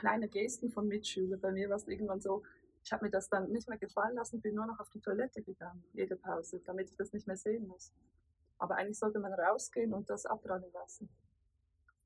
kleine 0.00 0.28
Gesten 0.28 0.70
von 0.70 0.88
Mitschülern. 0.88 1.40
Bei 1.40 1.52
mir 1.52 1.68
war 1.68 1.76
es 1.76 1.86
irgendwann 1.86 2.20
so, 2.20 2.42
ich 2.82 2.92
habe 2.92 3.04
mir 3.04 3.10
das 3.10 3.28
dann 3.28 3.50
nicht 3.52 3.68
mehr 3.68 3.78
gefallen 3.78 4.16
lassen, 4.16 4.40
bin 4.40 4.54
nur 4.54 4.66
noch 4.66 4.80
auf 4.80 4.88
die 4.90 5.00
Toilette 5.00 5.42
gegangen, 5.42 5.84
jede 5.92 6.16
Pause, 6.16 6.60
damit 6.64 6.90
ich 6.90 6.96
das 6.96 7.12
nicht 7.12 7.26
mehr 7.26 7.36
sehen 7.36 7.66
muss. 7.68 7.92
Aber 8.58 8.76
eigentlich 8.76 8.98
sollte 8.98 9.18
man 9.18 9.32
rausgehen 9.32 9.92
und 9.92 10.08
das 10.08 10.26
abprallen 10.26 10.72
lassen 10.72 11.08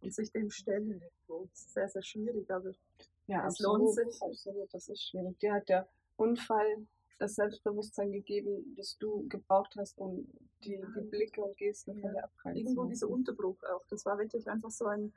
und 0.00 0.12
sich 0.12 0.30
dem 0.32 0.50
stellen. 0.50 1.00
Das 1.28 1.60
ist 1.60 1.72
sehr, 1.72 1.88
sehr 1.88 2.02
schwierig, 2.02 2.50
aber 2.50 2.72
ja, 3.26 3.46
es 3.46 3.60
absolut, 3.60 3.78
lohnt 3.78 3.94
sich. 3.94 4.22
Absolut, 4.22 4.74
das 4.74 4.88
ist 4.88 5.08
schwierig. 5.08 5.38
Dir 5.38 5.54
hat 5.54 5.68
der 5.68 5.88
Unfall 6.16 6.86
das 7.18 7.36
Selbstbewusstsein 7.36 8.12
gegeben, 8.12 8.74
das 8.76 8.98
du 8.98 9.26
gebraucht 9.28 9.74
hast, 9.78 9.98
um 9.98 10.28
die, 10.64 10.80
die 10.96 11.00
Blicke 11.02 11.42
und 11.42 11.56
Gesten 11.56 12.00
von 12.00 12.12
der 12.12 12.24
abgrenzen. 12.24 12.60
Irgendwo 12.60 12.84
dieser 12.84 13.08
Unterbruch 13.08 13.62
auch. 13.64 13.84
Das 13.88 14.04
war 14.04 14.18
wirklich 14.18 14.48
einfach 14.48 14.70
so 14.70 14.86
ein, 14.86 15.12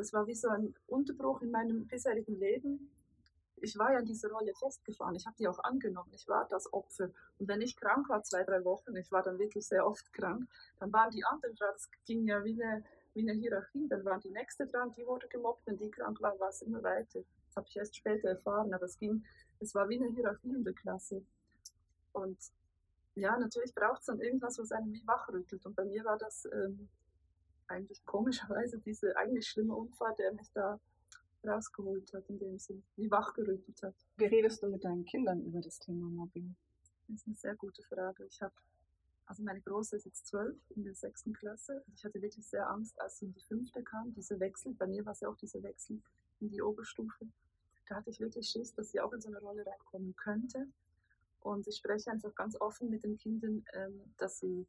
das 0.00 0.14
war 0.14 0.26
wie 0.26 0.34
so 0.34 0.48
ein 0.48 0.74
Unterbruch 0.86 1.42
in 1.42 1.50
meinem 1.50 1.86
bisherigen 1.86 2.38
Leben. 2.40 2.90
ich 3.62 3.76
war 3.76 3.92
ja 3.92 3.98
in 3.98 4.06
diese 4.06 4.30
Rolle 4.30 4.54
festgefahren. 4.54 5.14
Ich 5.14 5.26
habe 5.26 5.36
die 5.38 5.46
auch 5.46 5.58
angenommen. 5.58 6.10
Ich 6.14 6.26
war 6.26 6.48
das 6.48 6.72
Opfer. 6.72 7.10
Und 7.38 7.46
wenn 7.46 7.60
ich 7.60 7.76
krank 7.76 8.08
war, 8.08 8.22
zwei, 8.22 8.42
drei 8.42 8.64
Wochen, 8.64 8.96
ich 8.96 9.12
war 9.12 9.22
dann 9.22 9.38
wirklich 9.38 9.66
sehr 9.66 9.86
oft 9.86 10.10
krank, 10.14 10.48
dann 10.78 10.90
waren 10.90 11.10
die 11.10 11.22
anderen 11.22 11.54
dran. 11.54 11.74
Es 11.76 11.90
ging 12.06 12.26
ja 12.26 12.42
wie 12.42 12.62
eine, 12.62 12.82
wie 13.12 13.20
eine 13.20 13.38
Hierarchie. 13.38 13.86
Dann 13.88 14.02
waren 14.06 14.20
die 14.22 14.30
Nächste 14.30 14.66
dran, 14.66 14.90
die 14.96 15.06
wurde 15.06 15.28
gemobbt. 15.28 15.66
Wenn 15.66 15.76
die 15.76 15.90
krank 15.90 16.18
war, 16.22 16.40
war 16.40 16.48
es 16.48 16.62
immer 16.62 16.82
weiter. 16.82 17.20
Das 17.48 17.56
habe 17.56 17.66
ich 17.68 17.76
erst 17.76 17.94
später 17.94 18.30
erfahren. 18.30 18.72
Aber 18.72 18.86
es 18.86 18.96
ging, 18.96 19.22
es 19.58 19.74
war 19.74 19.86
wie 19.90 20.00
eine 20.00 20.08
Hierarchie 20.08 20.54
in 20.54 20.64
der 20.64 20.72
Klasse. 20.72 21.22
Und 22.12 22.38
ja, 23.16 23.36
natürlich 23.36 23.74
braucht 23.74 24.00
es 24.00 24.06
dann 24.06 24.20
irgendwas, 24.20 24.58
was 24.58 24.72
einen 24.72 24.94
wie 24.94 25.06
wachrüttelt. 25.06 25.66
Und 25.66 25.76
bei 25.76 25.84
mir 25.84 26.02
war 26.06 26.16
das 26.16 26.46
ähm, 26.46 26.88
eigentlich 27.70 28.04
komischerweise 28.04 28.78
dieser 28.78 29.16
eigentlich 29.16 29.46
schlimme 29.48 29.74
Unfall, 29.74 30.14
der 30.18 30.32
mich 30.32 30.50
da 30.52 30.78
rausgeholt 31.46 32.12
hat, 32.12 32.28
in 32.28 32.38
dem 32.38 32.58
Sinn, 32.58 32.82
wie 32.96 33.10
wachgerüttelt 33.10 33.82
hat. 33.82 33.94
Wie 34.16 34.26
redest 34.26 34.62
du 34.62 34.68
mit 34.68 34.84
deinen 34.84 35.04
Kindern 35.04 35.42
über 35.42 35.60
das 35.60 35.78
Thema 35.78 36.08
Mobbing? 36.08 36.54
Das 37.08 37.20
ist 37.20 37.26
eine 37.26 37.36
sehr 37.36 37.54
gute 37.56 37.82
Frage. 37.82 38.26
Ich 38.26 38.40
habe, 38.42 38.52
also 39.26 39.42
meine 39.42 39.60
Große 39.62 39.96
ist 39.96 40.04
jetzt 40.04 40.26
zwölf 40.26 40.56
in 40.70 40.84
der 40.84 40.94
sechsten 40.94 41.32
Klasse. 41.32 41.82
Und 41.86 41.94
ich 41.94 42.04
hatte 42.04 42.20
wirklich 42.20 42.46
sehr 42.46 42.68
Angst, 42.68 43.00
als 43.00 43.18
sie 43.18 43.26
in 43.26 43.32
die 43.32 43.40
fünfte 43.40 43.82
kam, 43.82 44.12
dieser 44.14 44.38
Wechsel. 44.38 44.74
Bei 44.74 44.86
mir 44.86 45.04
war 45.06 45.12
es 45.12 45.20
ja 45.20 45.28
auch 45.28 45.36
dieser 45.36 45.62
Wechsel 45.62 46.00
in 46.40 46.50
die 46.50 46.62
Oberstufe. 46.62 47.26
Da 47.88 47.96
hatte 47.96 48.10
ich 48.10 48.20
wirklich 48.20 48.48
Schiss, 48.48 48.74
dass 48.74 48.90
sie 48.90 49.00
auch 49.00 49.12
in 49.12 49.20
so 49.20 49.28
eine 49.28 49.40
Rolle 49.40 49.64
reinkommen 49.66 50.14
könnte. 50.16 50.66
Und 51.40 51.66
ich 51.66 51.76
spreche 51.76 52.10
einfach 52.10 52.34
ganz 52.34 52.60
offen 52.60 52.90
mit 52.90 53.02
den 53.02 53.16
Kindern, 53.16 53.64
ähm, 53.72 54.00
dass 54.18 54.38
sie 54.38 54.66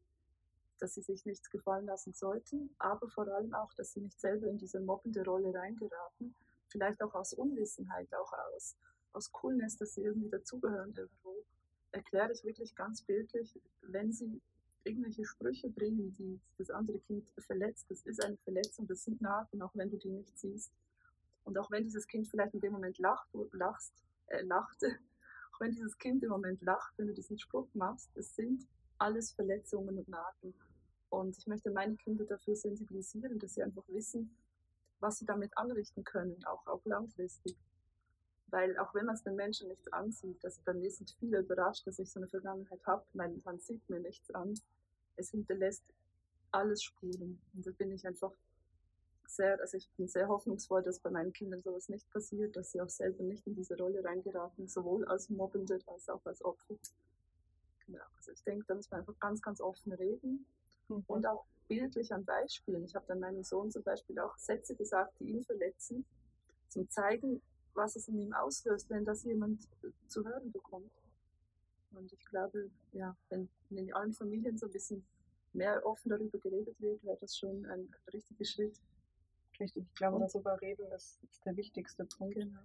dass 0.82 0.96
sie 0.96 1.02
sich 1.02 1.26
nichts 1.26 1.50
gefallen 1.50 1.86
lassen 1.86 2.14
sollten, 2.14 2.74
aber 2.80 3.08
vor 3.08 3.28
allem 3.28 3.54
auch, 3.54 3.74
dass 3.76 3.94
sie 3.94 4.02
nicht 4.02 4.20
selber 4.20 4.48
in 4.48 4.58
diese 4.58 4.80
mobbende 4.80 5.24
Rolle 5.24 5.54
reingeraten, 5.54 6.36
vielleicht 6.70 7.02
auch 7.04 7.14
aus 7.14 7.34
Unwissenheit, 7.34 8.14
auch 8.14 8.34
aus, 8.54 8.76
aus 9.14 9.32
Coolness, 9.32 9.78
dass 9.78 9.94
sie 9.94 10.04
irgendwie 10.04 10.30
dazugehören 10.30 10.94
irgendwo, 10.96 11.46
erkläre 11.92 12.32
ich 12.32 12.44
wirklich 12.44 12.76
ganz 12.76 13.02
bildlich, 13.04 13.60
wenn 13.82 14.12
sie 14.12 14.42
irgendwelche 14.84 15.26
Sprüche 15.26 15.70
bringen, 15.70 16.16
die 16.18 16.40
das 16.58 16.72
andere 16.72 17.00
Kind 17.00 17.28
verletzt, 17.38 17.86
das 17.90 18.02
ist 18.02 18.24
eine 18.24 18.38
Verletzung, 18.38 18.88
das 18.88 19.04
sind 19.04 19.22
Narben, 19.22 19.62
auch 19.62 19.72
wenn 19.76 19.92
du 19.92 19.98
die 19.98 20.10
nicht 20.10 20.38
siehst. 20.40 20.72
Und 21.44 21.58
auch 21.58 21.70
wenn 21.70 21.84
dieses 21.84 22.08
Kind 22.08 22.28
vielleicht 22.28 22.54
in 22.54 22.62
dem 22.62 22.74
Moment 22.74 22.98
lacht, 22.98 23.28
lachst, 23.52 23.94
äh, 24.28 24.42
lachte, 24.42 24.98
auch 25.54 25.60
wenn 25.60 25.72
dieses 25.72 25.98
Kind 25.98 26.24
im 26.24 26.30
Moment 26.30 26.62
lacht, 26.62 26.94
wenn 26.98 27.08
du 27.08 27.14
diesen 27.14 27.38
Spruch 27.38 27.68
machst, 27.74 28.10
es 28.16 28.36
sind 28.36 28.68
alles 28.98 29.32
Verletzungen 29.32 29.98
und 29.98 30.08
Narben. 30.08 30.54
Und 31.12 31.38
ich 31.38 31.46
möchte 31.46 31.70
meine 31.72 31.98
Kinder 31.98 32.24
dafür 32.24 32.56
sensibilisieren, 32.56 33.38
dass 33.38 33.56
sie 33.56 33.64
einfach 33.64 33.84
wissen, 33.90 34.34
was 35.02 35.20
sie 35.20 35.26
damit 35.26 35.56
anrichten 35.58 36.06
können, 36.06 36.42
auch, 36.46 36.66
auch 36.68 36.84
langfristig. 36.86 37.58
Weil 38.48 38.78
auch 38.78 38.94
wenn 38.96 39.06
man 39.06 39.16
es 39.16 39.24
den 39.24 39.36
Menschen 39.36 39.68
nicht 39.68 39.94
ansieht, 39.94 40.44
also 40.46 40.62
mir 40.74 40.90
sind 40.90 41.12
viele 41.20 41.40
überrascht, 41.40 41.86
dass 41.86 42.00
ich 42.00 42.10
so 42.10 42.22
eine 42.22 42.30
Vergangenheit 42.30 42.86
habe, 42.86 43.04
man 43.14 43.60
sieht 43.60 43.88
mir 43.90 44.00
nichts 44.00 44.32
an. 44.32 44.58
Es 45.18 45.32
hinterlässt 45.32 45.84
alles 46.52 46.82
Spuren. 46.82 47.42
Und 47.54 47.68
da 47.68 47.72
bin 47.72 47.92
ich 47.92 48.08
einfach 48.08 48.32
sehr, 49.26 49.60
also 49.60 49.76
ich 49.76 49.90
bin 49.98 50.08
sehr 50.08 50.30
hoffnungsvoll, 50.30 50.82
dass 50.82 51.00
bei 51.00 51.10
meinen 51.10 51.34
Kindern 51.34 51.62
sowas 51.62 51.90
nicht 51.90 52.10
passiert, 52.12 52.56
dass 52.56 52.72
sie 52.72 52.80
auch 52.80 52.90
selber 52.90 53.24
nicht 53.24 53.46
in 53.48 53.56
diese 53.56 53.78
Rolle 53.78 54.02
reingeraten, 54.02 54.70
sowohl 54.70 55.04
als 55.06 55.30
Mobbende 55.30 55.78
als 55.88 56.08
auch 56.08 56.26
als 56.26 56.44
Opfer. 56.44 56.76
Genau. 57.86 58.04
Also 58.16 58.32
ich 58.32 58.44
denke, 58.44 58.66
da 58.68 58.76
muss 58.76 58.90
man 58.90 59.02
einfach 59.02 59.20
ganz, 59.20 59.42
ganz 59.42 59.60
offen 59.60 59.92
reden 59.92 60.46
mhm. 60.98 61.04
und 61.08 61.26
auch 61.26 61.46
bildlich 61.68 62.14
an 62.14 62.26
Beispielen. 62.26 62.84
Ich 62.84 62.96
habe 62.96 63.06
dann 63.08 63.20
meinem 63.20 63.44
Sohn 63.44 63.72
zum 63.72 63.84
Beispiel 63.84 64.20
auch 64.20 64.38
Sätze 64.38 64.76
gesagt, 64.76 65.14
die 65.20 65.30
ihn 65.30 65.44
verletzen, 65.44 66.06
zum 66.68 66.90
zeigen, 66.90 67.42
was 67.74 67.96
es 67.96 68.08
in 68.08 68.20
ihm 68.20 68.34
auslöst, 68.34 68.90
wenn 68.90 69.06
das 69.06 69.24
jemand 69.24 69.68
zu 70.08 70.26
hören 70.26 70.52
bekommt. 70.52 70.92
Und 71.92 72.12
ich 72.12 72.26
glaube, 72.26 72.70
ja, 72.94 73.16
wenn 73.30 73.50
in 73.70 73.94
allen 73.94 74.14
Familien 74.14 74.58
so 74.58 74.66
ein 74.66 74.72
bisschen 74.72 75.06
mehr 75.54 75.86
offen 75.86 76.10
darüber 76.10 76.38
geredet 76.40 76.76
wird, 76.80 77.04
wäre 77.04 77.18
das 77.20 77.38
schon 77.38 77.66
ein 77.66 77.94
richtiger 78.14 78.46
Schritt. 78.46 78.80
Richtig, 79.60 79.86
ich 79.86 79.96
glaube, 79.96 80.20
darüber 80.20 80.60
reden 80.62 80.92
ist, 80.92 81.20
ist 81.30 81.46
der 81.46 81.56
wichtigste 81.56 82.06
Punkt. 82.06 82.36
Genau. 82.36 82.60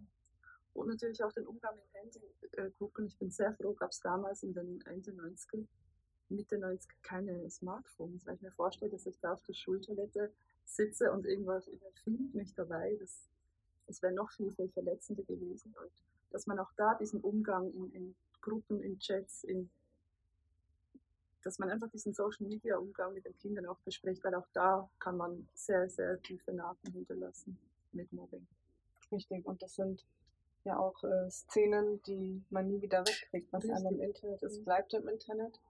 Und 0.75 0.89
natürlich 0.89 1.23
auch 1.23 1.33
den 1.33 1.47
Umgang 1.47 1.75
mit 1.77 1.95
Handy 1.95 2.21
äh, 2.53 2.71
gucken. 2.79 3.07
Ich 3.07 3.17
bin 3.19 3.31
sehr 3.31 3.55
froh, 3.55 3.73
gab 3.73 3.91
es 3.91 4.01
damals 4.01 4.43
in 4.43 4.53
den 4.53 4.81
Ende 4.83 5.13
90er 5.13 5.65
Mitte 6.29 6.59
90 6.59 7.03
keine 7.03 7.49
Smartphones. 7.51 8.27
Wenn 8.27 8.35
ich 8.35 8.43
mir 8.43 8.53
vorstelle, 8.53 8.91
dass 8.91 9.07
ich 9.07 9.19
da 9.21 9.33
auf 9.35 9.43
der 9.43 9.55
Schultoilette 9.55 10.33
sitze 10.65 11.13
und 11.13 11.27
irgendwas 11.27 11.71
filmt 12.03 12.35
mich 12.35 12.55
dabei, 12.55 12.97
das, 13.01 13.29
das 13.87 14.03
wäre 14.03 14.13
noch 14.13 14.31
viel, 14.31 14.53
viel 14.53 14.69
verletzender 14.69 15.23
gewesen. 15.23 15.75
Und 15.81 15.91
dass 16.31 16.47
man 16.47 16.59
auch 16.59 16.73
da 16.77 16.95
diesen 16.95 17.21
Umgang 17.21 17.73
in, 17.73 17.93
in 17.93 18.15
Gruppen, 18.41 18.83
in 18.83 18.99
Chats, 18.99 19.45
in, 19.45 19.71
dass 21.43 21.59
man 21.59 21.71
einfach 21.71 21.89
diesen 21.91 22.13
Social 22.13 22.47
Media 22.47 22.77
Umgang 22.77 23.15
mit 23.15 23.25
den 23.25 23.37
Kindern 23.39 23.67
auch 23.67 23.79
bespricht, 23.81 24.23
weil 24.25 24.35
auch 24.35 24.49
da 24.53 24.89
kann 24.99 25.17
man 25.17 25.49
sehr, 25.55 25.89
sehr 25.89 26.21
tiefe 26.23 26.53
Narben 26.53 26.93
hinterlassen 26.93 27.59
mit 27.93 28.13
Mobbing. 28.13 28.47
Richtig, 29.13 29.47
und 29.47 29.63
das 29.63 29.77
sind 29.77 30.05
ja 30.65 30.79
auch 30.79 31.03
äh, 31.05 31.31
Szenen, 31.31 32.03
die 32.03 32.43
man 32.51 32.67
nie 32.67 32.83
wieder 32.83 33.01
wegkriegt. 33.01 33.53
Was 33.53 33.65
einem 33.69 33.95
im 33.95 34.01
Internet 34.01 34.43
ist, 34.43 34.65
bleibt 34.65 34.93
im 34.95 35.09
Internet. 35.09 35.61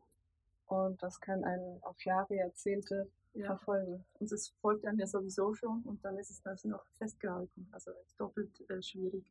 Und 0.67 1.03
das 1.03 1.21
kann 1.21 1.45
einen 1.45 1.83
auf 1.83 2.01
Jahre, 2.05 2.35
Jahrzehnte 2.35 3.09
ja. 3.35 3.47
verfolgen. 3.47 4.05
Und 4.19 4.33
es 4.33 4.49
folgt 4.61 4.85
einem 4.87 4.99
ja 4.99 5.07
sowieso 5.07 5.55
schon 5.55 5.83
und 5.83 6.05
dann 6.05 6.19
ist 6.19 6.31
es 6.31 6.43
das 6.43 6.65
noch 6.65 6.85
festgehalten. 6.99 7.69
Also 7.73 7.93
doppelt 8.19 8.69
äh, 8.69 8.83
schwierig. 8.83 9.25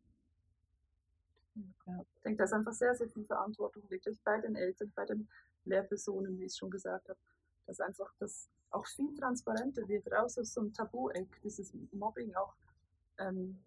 Ja. 1.56 2.06
Ich 2.16 2.22
denke, 2.22 2.38
da 2.38 2.44
ist 2.46 2.54
einfach 2.54 2.74
sehr, 2.74 2.96
sehr 2.96 3.10
viel 3.10 3.26
Verantwortung 3.26 3.90
wirklich 3.90 4.20
bei 4.24 4.40
den 4.40 4.56
Eltern, 4.56 4.92
bei 4.96 5.06
den 5.06 5.28
Lehrpersonen, 5.66 6.38
wie 6.40 6.46
ich 6.46 6.56
schon 6.56 6.70
gesagt 6.70 7.10
habe. 7.10 7.20
Dass 7.66 7.80
einfach 7.80 8.14
das 8.20 8.50
auch 8.72 8.86
viel 8.88 9.16
transparenter 9.16 9.88
wird, 9.88 10.12
raus 10.12 10.38
aus 10.38 10.54
so 10.54 10.62
einem 10.62 10.74
Tabu-Eck, 10.74 11.42
dieses 11.44 11.74
Mobbing 11.92 12.36
auch 12.36 12.54
ähm, 13.18 13.58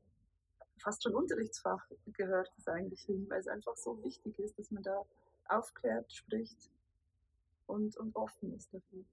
fast 0.79 1.03
schon 1.03 1.15
Unterrichtsfach 1.15 1.85
gehört 2.13 2.53
es 2.59 2.69
eigentlich 2.69 3.03
hin, 3.03 3.27
weil 3.29 3.41
es 3.41 3.49
einfach 3.49 3.77
so 3.77 4.03
wichtig 4.03 4.39
ist, 4.39 4.59
dass 4.59 4.71
man 4.71 4.83
da 4.83 5.05
aufklärt, 5.49 6.13
spricht 6.13 6.71
und, 7.69 7.97
und 7.97 8.17
offen 8.17 8.55
ist 8.55 8.73
dafür. 8.73 9.05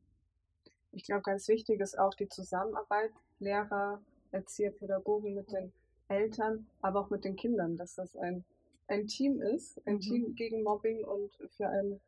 Ich 0.92 1.04
glaube, 1.04 1.24
ganz 1.24 1.48
wichtig 1.48 1.82
ist 1.82 2.00
auch 2.00 2.14
die 2.14 2.30
Zusammenarbeit 2.30 3.12
Lehrer, 3.40 4.02
Erzieher, 4.32 4.72
Pädagogen 4.72 5.34
mit 5.34 5.52
den 5.52 5.72
Eltern, 6.08 6.68
aber 6.82 7.02
auch 7.02 7.10
mit 7.10 7.26
den 7.26 7.36
Kindern, 7.36 7.78
dass 7.78 7.96
das 7.96 8.16
ein, 8.16 8.46
ein 8.88 9.08
Team 9.08 9.42
ist, 9.42 9.86
ein 9.86 9.96
mhm. 9.96 10.00
Team 10.00 10.36
gegen 10.36 10.64
Mobbing 10.64 11.04
und 11.04 11.38
für 11.58 11.68
einen 11.68 12.00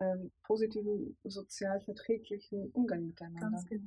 ähm, 0.00 0.30
positiven, 0.44 1.16
sozial 1.24 1.80
verträglichen 1.80 2.70
Umgang 2.72 3.06
miteinander. 3.06 3.50
Ganz 3.50 3.66
genau. 3.66 3.82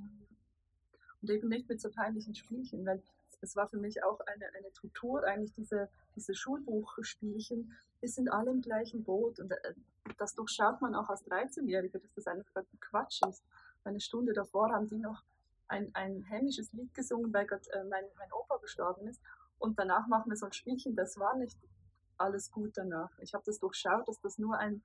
Und 1.22 1.30
eben 1.30 1.50
nicht 1.50 1.70
mit 1.70 1.80
so 1.80 1.90
peinlichen 1.90 2.36
Spielchen, 2.36 2.86
weil 2.86 3.02
es 3.42 3.56
war 3.56 3.68
für 3.68 3.78
mich 3.78 4.04
auch 4.04 4.20
eine, 4.22 4.46
eine 4.56 4.72
Tutor, 4.74 5.24
eigentlich 5.24 5.54
diese, 5.54 5.90
diese 6.16 6.34
Schulbuchspielchen, 6.34 7.76
wir 8.00 8.10
sind 8.10 8.30
alle 8.30 8.52
im 8.52 8.62
gleichen 8.62 9.04
Boot 9.04 9.40
und 9.40 9.52
äh, 9.52 9.74
das 10.18 10.34
durchschaut 10.36 10.82
man 10.82 10.96
auch 10.96 11.10
als 11.10 11.26
13-Jähriger, 11.26 12.00
dass 12.00 12.14
das 12.16 12.28
einfach 12.28 12.64
Quatsch 12.80 13.22
ist. 13.28 13.44
Eine 13.84 14.00
Stunde 14.00 14.34
davor 14.34 14.72
haben 14.72 14.88
die 14.88 14.98
noch 14.98 15.24
ein, 15.68 15.94
ein 15.94 16.24
hämisches 16.24 16.72
Lied 16.74 16.94
gesungen, 16.94 17.34
weil 17.34 17.46
gerade 17.46 17.70
äh, 17.72 17.84
mein, 17.84 18.04
mein 18.18 18.32
Opa 18.34 18.58
gestorben 18.58 19.08
ist. 19.08 19.22
Und 19.58 19.80
danach 19.80 20.08
machen 20.08 20.30
wir 20.30 20.36
so 20.36 20.48
ein 20.48 20.54
Spielchen. 20.54 20.96
Das 20.96 21.18
war 21.18 21.36
nicht 21.38 21.58
alles 22.18 22.52
gut 22.52 22.72
danach. 22.76 23.12
Ich 23.20 23.34
habe 23.34 23.44
das 23.46 23.60
durchschaut, 23.60 24.08
dass 24.08 24.20
das 24.22 24.38
nur 24.38 24.58
ein 24.58 24.82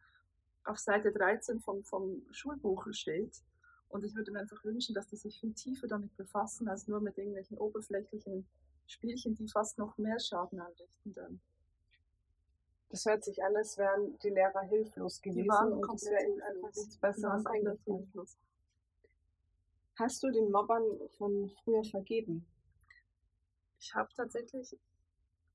auf 0.65 0.79
Seite 0.79 1.13
13 1.13 1.61
vom, 1.61 1.85
vom 1.85 2.23
Schulbuch 2.31 2.87
steht. 2.91 3.43
Und 3.89 4.05
ich 4.05 4.15
würde 4.15 4.33
mir 4.33 4.41
einfach 4.41 4.63
wünschen, 4.65 4.95
dass 4.95 5.07
die 5.09 5.17
sich 5.17 5.41
viel 5.41 5.55
tiefer 5.55 5.87
damit 5.87 6.17
befassen, 6.17 6.69
als 6.69 6.89
nur 6.89 7.01
mit 7.01 7.17
irgendwelchen 7.19 7.59
oberflächlichen 7.59 8.47
Spielchen, 8.87 9.35
die 9.35 9.49
fast 9.49 9.79
noch 9.79 9.97
mehr 9.99 10.19
Schaden 10.19 10.61
anrichten 10.61 11.13
dann. 11.13 11.41
Das 12.89 13.05
hört 13.05 13.25
sich 13.25 13.43
an, 13.43 13.57
als 13.57 13.79
wären 13.79 14.19
die 14.21 14.31
Lehrer 14.31 14.63
hilflos 14.63 15.21
gewesen 15.21 15.43
die 15.43 15.49
waren 15.49 15.73
und 15.73 15.95
es 15.95 16.05
wäre 16.05 16.25
ihnen 16.25 16.41
einfach 16.43 16.75
nichts 16.75 16.97
Besseres 16.99 17.45
eingefallen. 17.47 18.13
Hast 19.97 20.23
du 20.23 20.31
den 20.31 20.51
Mobbern 20.51 20.85
von 21.17 21.51
früher 21.65 21.83
vergeben? 21.85 22.47
Ich 23.81 23.95
habe 23.95 24.09
tatsächlich 24.15 24.77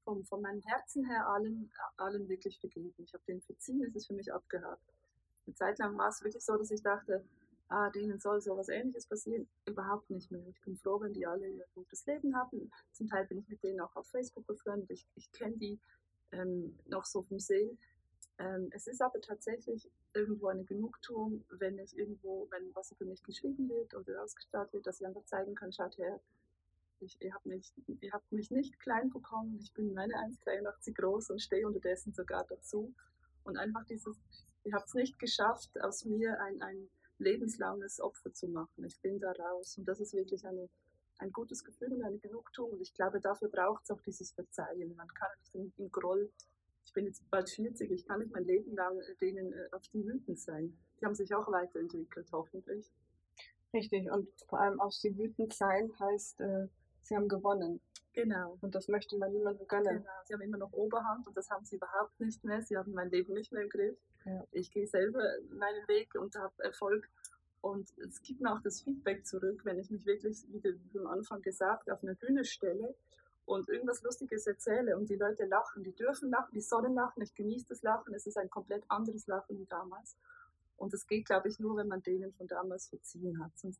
vom, 0.03 0.25
von 0.25 0.41
meinem 0.41 0.61
Herzen 0.63 1.05
her 1.05 1.27
allen, 1.27 1.71
allen 1.97 2.27
wirklich 2.27 2.59
vergeben. 2.59 2.93
Ich 2.97 3.13
habe 3.13 3.23
den 3.27 3.41
verziehen, 3.41 3.83
es 3.83 3.95
ist 3.95 4.07
für 4.07 4.13
mich 4.13 4.33
abgehakt. 4.33 4.93
Eine 5.45 5.55
Zeit 5.55 5.79
lang 5.79 5.97
war 5.97 6.09
es 6.09 6.23
wirklich 6.23 6.43
so, 6.43 6.57
dass 6.57 6.71
ich 6.71 6.81
dachte, 6.81 7.23
ah, 7.72 7.90
denen 7.90 8.20
soll 8.20 8.42
so 8.42 8.58
was 8.58 8.70
Ähnliches 8.70 9.06
passieren. 9.06 9.48
Überhaupt 9.66 10.10
nicht 10.10 10.32
mehr. 10.32 10.46
Ich 10.48 10.62
bin 10.62 10.75
froh, 10.78 11.00
wenn 11.00 11.13
die 11.13 11.25
alle 11.25 11.48
ihr 11.48 11.66
gutes 11.74 12.06
Leben 12.06 12.36
haben. 12.36 12.72
Zum 12.92 13.08
Teil 13.08 13.25
bin 13.25 13.40
ich 13.40 13.48
mit 13.48 13.63
denen 13.63 13.80
auch 13.80 13.96
auf 13.96 14.08
Facebook 14.08 14.46
befreundet. 14.46 14.92
Ich, 14.92 15.08
ich 15.16 15.32
kenne 15.32 15.58
die 15.58 15.80
ähm, 16.32 16.78
noch 16.88 17.06
so 17.06 17.22
vom 17.24 17.40
Sehen. 17.40 17.78
Ähm, 18.38 18.70
es 18.72 18.88
ist 18.88 19.01
aber 19.01 19.22
tatsächlich 19.22 19.90
irgendwo 20.13 20.48
eine 20.48 20.66
Genugtuung, 20.66 21.46
wenn 21.50 21.80
ich 21.80 21.98
irgendwo, 21.98 22.48
wenn 22.51 22.75
was 22.75 22.92
über 22.92 23.06
mich 23.06 23.24
geschrieben 23.24 23.70
wird 23.70 23.94
oder 23.94 24.22
ausgestrahlt 24.22 24.74
wird, 24.74 24.86
dass 24.86 25.00
ich 25.00 25.08
einfach 25.08 25.25
zeigen 25.25 25.56
kann, 25.56 25.72
schaut 25.72 25.98
her, 25.98 26.20
Ich, 27.00 27.22
ihr, 27.22 27.34
habt 27.34 27.46
mich, 27.46 27.74
ihr 27.88 28.12
habt 28.12 28.32
mich 28.32 28.51
nicht 28.51 28.80
klein 28.80 29.10
bekommen. 29.10 29.58
Ich 29.62 29.74
bin 29.74 29.94
meine 29.94 30.13
1,83 30.16 30.94
groß 30.94 31.30
und 31.32 31.42
stehe 31.42 31.66
unterdessen 31.66 32.13
sogar 32.13 32.46
dazu. 32.48 32.94
Und 33.44 33.58
einfach 33.58 33.86
dieses, 33.86 34.18
ihr 34.63 34.74
habt 34.74 34.88
es 34.88 34.94
nicht 34.94 35.18
geschafft, 35.20 35.80
aus 35.82 36.06
mir 36.06 36.40
ein, 36.42 36.62
ein 36.62 36.90
lebenslanges 37.22 38.01
Opfer 38.01 38.34
zu 38.34 38.48
machen. 38.48 38.84
Ich 38.86 39.00
bin 39.00 39.20
da 39.20 39.32
raus. 39.32 39.78
Und 39.78 39.88
das 39.88 40.00
ist 40.00 40.13
wirklich 40.13 40.46
eine, 40.46 40.70
ein 41.20 41.32
gutes 41.32 41.63
Gefühl 41.63 41.94
und 41.94 42.04
eine 42.04 42.18
Genugtuung. 42.18 42.72
Und 42.72 42.82
ich 42.82 42.94
glaube, 42.94 43.22
dafür 43.22 43.50
braucht 43.50 43.84
es 43.84 43.92
auch 43.92 44.01
dieses 44.01 44.32
Verzeihen. 44.32 44.96
Man 44.96 45.08
kann 45.10 45.30
nicht 45.40 45.56
im, 45.56 45.74
im 45.78 45.92
Groll, 45.92 46.30
ich 46.86 46.94
bin 46.94 47.06
jetzt 47.06 47.30
bald 47.30 47.50
40, 47.50 47.90
ich 47.92 48.06
kann 48.06 48.20
nicht 48.20 48.34
mein 48.34 48.44
Leben 48.44 48.75
lang 48.75 49.00
denen 49.22 49.54
äh, 49.54 49.70
auf 49.72 49.88
die 49.94 50.06
wütend 50.06 50.40
sein. 50.40 50.78
Die 51.00 51.06
haben 51.06 51.16
sich 51.16 51.34
auch 51.34 51.50
weiterentwickelt, 51.51 52.28
hoffentlich. 52.32 52.92
Richtig, 53.74 54.12
und 54.12 54.28
vor 54.48 54.60
allem 54.60 54.82
auf 54.82 54.94
sie 54.94 55.18
wütend 55.18 55.54
sein 55.54 55.92
heißt, 56.00 56.42
äh, 56.42 56.68
sie 57.04 57.16
haben 57.16 57.30
gewonnen. 57.30 57.80
Genau. 58.13 58.58
Und 58.62 58.75
das 58.75 58.88
möchte 58.88 59.18
man 59.18 59.32
niemandem 59.32 59.68
gönnen. 59.68 60.00
Genau. 60.00 60.12
Sie 60.25 60.34
haben 60.34 60.41
immer 60.41 60.58
noch 60.58 60.74
Oberhand 60.74 61.27
und 61.27 61.38
das 61.38 61.50
haben 61.50 61.65
sie 61.65 61.77
überhaupt 61.77 62.20
nicht 62.20 62.44
mehr. 62.44 62.62
Sie 62.62 62.77
haben 62.77 62.94
mein 62.94 63.10
Leben 63.10 63.34
nicht 63.34 63.51
mehr 63.51 63.63
im 63.63 63.70
Griff. 63.70 63.98
Ja. 64.25 64.46
Ich 64.51 64.72
gehe 64.72 64.86
selber 64.88 65.24
meinen 65.50 65.88
Weg 65.88 66.15
und 66.15 66.36
habe 66.36 66.53
Erfolg. 66.63 67.10
Und 67.62 67.89
es 68.00 68.22
gibt 68.22 68.41
mir 68.41 68.51
auch 68.53 68.62
das 68.62 68.82
Feedback 68.82 69.25
zurück, 69.25 69.62
wenn 69.63 69.77
ich 69.77 69.91
mich 69.91 70.06
wirklich, 70.06 70.46
wie 70.50 70.60
du 70.60 71.00
am 71.00 71.08
Anfang 71.08 71.41
gesagt, 71.41 71.89
auf 71.89 72.03
einer 72.03 72.15
Bühne 72.15 72.44
stelle 72.44 72.96
und 73.46 73.70
irgendwas 73.70 74.01
Lustiges 74.01 74.48
erzähle 74.48 74.98
und 74.98 75.10
die 75.10 75.15
Leute 75.15 75.46
lachen. 75.46 75.84
Die 75.84 75.94
dürfen 75.94 76.30
lachen, 76.30 76.53
die 76.53 76.62
sollen 76.62 76.96
lachen. 76.96 77.22
Ich 77.22 77.36
genieße 77.36 77.68
das 77.70 77.82
Lachen. 77.84 78.13
Es 78.13 78.25
ist 78.25 78.38
ein 78.38 78.50
komplett 78.50 78.84
anderes 78.89 79.27
Lachen 79.27 79.58
wie 79.60 79.65
damals. 79.65 80.18
Und 80.75 80.94
das 80.94 81.06
geht, 81.06 81.25
glaube 81.25 81.48
ich, 81.48 81.60
nur, 81.60 81.77
wenn 81.77 81.88
man 81.88 82.01
denen 82.01 82.34
von 82.34 82.48
damals 82.48 82.88
verziehen 82.88 83.41
hat. 83.44 83.51
Sonst 83.56 83.80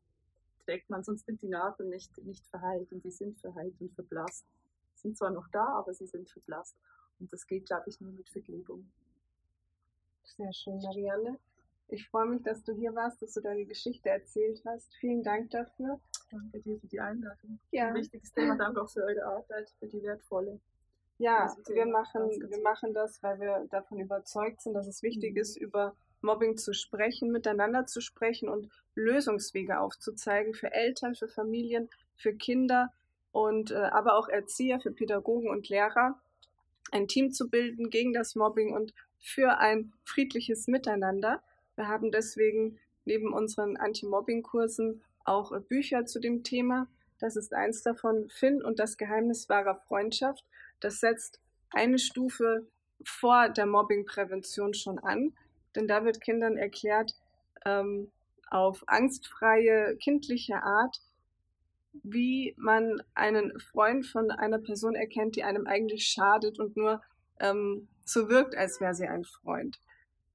trägt 0.64 0.90
man, 0.90 1.02
sonst 1.02 1.26
sind 1.26 1.40
die 1.42 1.48
Narben 1.48 1.88
nicht, 1.88 2.16
nicht 2.24 2.46
verheilt 2.48 2.90
und 2.92 3.04
die 3.04 3.10
sind 3.10 3.38
verheilt 3.38 3.80
und 3.80 3.92
verblasst. 3.94 4.46
Sind 4.94 5.16
zwar 5.16 5.30
noch 5.30 5.48
da, 5.48 5.64
aber 5.66 5.92
sie 5.94 6.06
sind 6.06 6.28
verblasst. 6.30 6.76
Und 7.18 7.32
das 7.32 7.46
geht, 7.46 7.66
glaube 7.66 7.88
ich, 7.88 8.00
nur 8.00 8.12
mit 8.12 8.28
Vergebung. 8.28 8.90
Sehr 10.24 10.52
schön, 10.52 10.78
Marianne. 10.80 11.38
Ich 11.88 12.08
freue 12.08 12.26
mich, 12.26 12.42
dass 12.42 12.62
du 12.64 12.72
hier 12.72 12.94
warst, 12.94 13.20
dass 13.20 13.34
du 13.34 13.40
deine 13.40 13.66
Geschichte 13.66 14.08
erzählt 14.08 14.62
hast. 14.64 14.94
Vielen 14.96 15.22
Dank 15.22 15.50
dafür. 15.50 16.00
Danke 16.30 16.60
dir 16.60 16.78
für 16.80 16.86
die 16.86 17.00
Einladung. 17.00 17.58
Ja. 17.70 17.88
Ein 17.88 17.94
wichtiges 17.96 18.32
Thema. 18.32 18.56
Danke 18.56 18.80
auch 18.82 18.88
für 18.90 19.02
eure 19.04 19.24
Arbeit, 19.24 19.70
für 19.78 19.88
die 19.88 20.02
wertvolle. 20.02 20.58
Ja, 21.18 21.54
wir 21.68 21.86
machen, 21.86 22.30
wir 22.30 22.62
machen 22.62 22.94
das, 22.94 23.22
weil 23.22 23.38
wir 23.38 23.66
davon 23.70 24.00
überzeugt 24.00 24.62
sind, 24.62 24.74
dass 24.74 24.86
es 24.86 25.02
wichtig 25.02 25.32
Mhm. 25.34 25.40
ist, 25.40 25.56
über 25.56 25.94
Mobbing 26.22 26.56
zu 26.56 26.72
sprechen, 26.72 27.30
miteinander 27.30 27.86
zu 27.86 28.00
sprechen 28.00 28.48
und 28.48 28.68
Lösungswege 28.94 29.80
aufzuzeigen 29.80 30.54
für 30.54 30.72
Eltern, 30.72 31.14
für 31.14 31.28
Familien, 31.28 31.88
für 32.16 32.34
Kinder 32.34 32.92
und 33.32 33.70
äh, 33.70 33.76
aber 33.76 34.16
auch 34.16 34.28
Erzieher, 34.28 34.80
für 34.80 34.92
Pädagogen 34.92 35.48
und 35.48 35.68
Lehrer, 35.68 36.20
ein 36.90 37.08
Team 37.08 37.32
zu 37.32 37.48
bilden 37.48 37.90
gegen 37.90 38.12
das 38.12 38.34
Mobbing 38.34 38.72
und 38.72 38.92
für 39.18 39.58
ein 39.58 39.92
friedliches 40.04 40.66
Miteinander. 40.66 41.42
Wir 41.76 41.88
haben 41.88 42.10
deswegen 42.10 42.78
neben 43.04 43.32
unseren 43.32 43.76
Anti-Mobbing-Kursen 43.76 45.02
auch 45.24 45.52
äh, 45.52 45.60
Bücher 45.60 46.04
zu 46.04 46.20
dem 46.20 46.42
Thema. 46.42 46.88
Das 47.18 47.36
ist 47.36 47.54
eins 47.54 47.82
davon, 47.82 48.28
Finn 48.28 48.62
und 48.62 48.78
das 48.78 48.96
Geheimnis 48.96 49.48
wahrer 49.48 49.76
Freundschaft. 49.76 50.44
Das 50.80 51.00
setzt 51.00 51.40
eine 51.70 51.98
Stufe 51.98 52.66
vor 53.04 53.48
der 53.48 53.66
Mobbingprävention 53.66 54.74
schon 54.74 54.98
an, 54.98 55.32
denn 55.74 55.88
da 55.88 56.04
wird 56.04 56.20
Kindern 56.20 56.56
erklärt, 56.56 57.14
ähm, 57.64 58.10
auf 58.50 58.84
angstfreie, 58.86 59.96
kindliche 59.96 60.62
Art, 60.62 61.00
wie 62.02 62.54
man 62.56 63.02
einen 63.14 63.58
Freund 63.58 64.06
von 64.06 64.30
einer 64.30 64.58
Person 64.58 64.94
erkennt, 64.94 65.36
die 65.36 65.44
einem 65.44 65.66
eigentlich 65.66 66.06
schadet 66.06 66.58
und 66.58 66.76
nur 66.76 67.02
ähm, 67.40 67.88
so 68.04 68.28
wirkt, 68.28 68.56
als 68.56 68.80
wäre 68.80 68.94
sie 68.94 69.06
ein 69.06 69.24
Freund. 69.24 69.78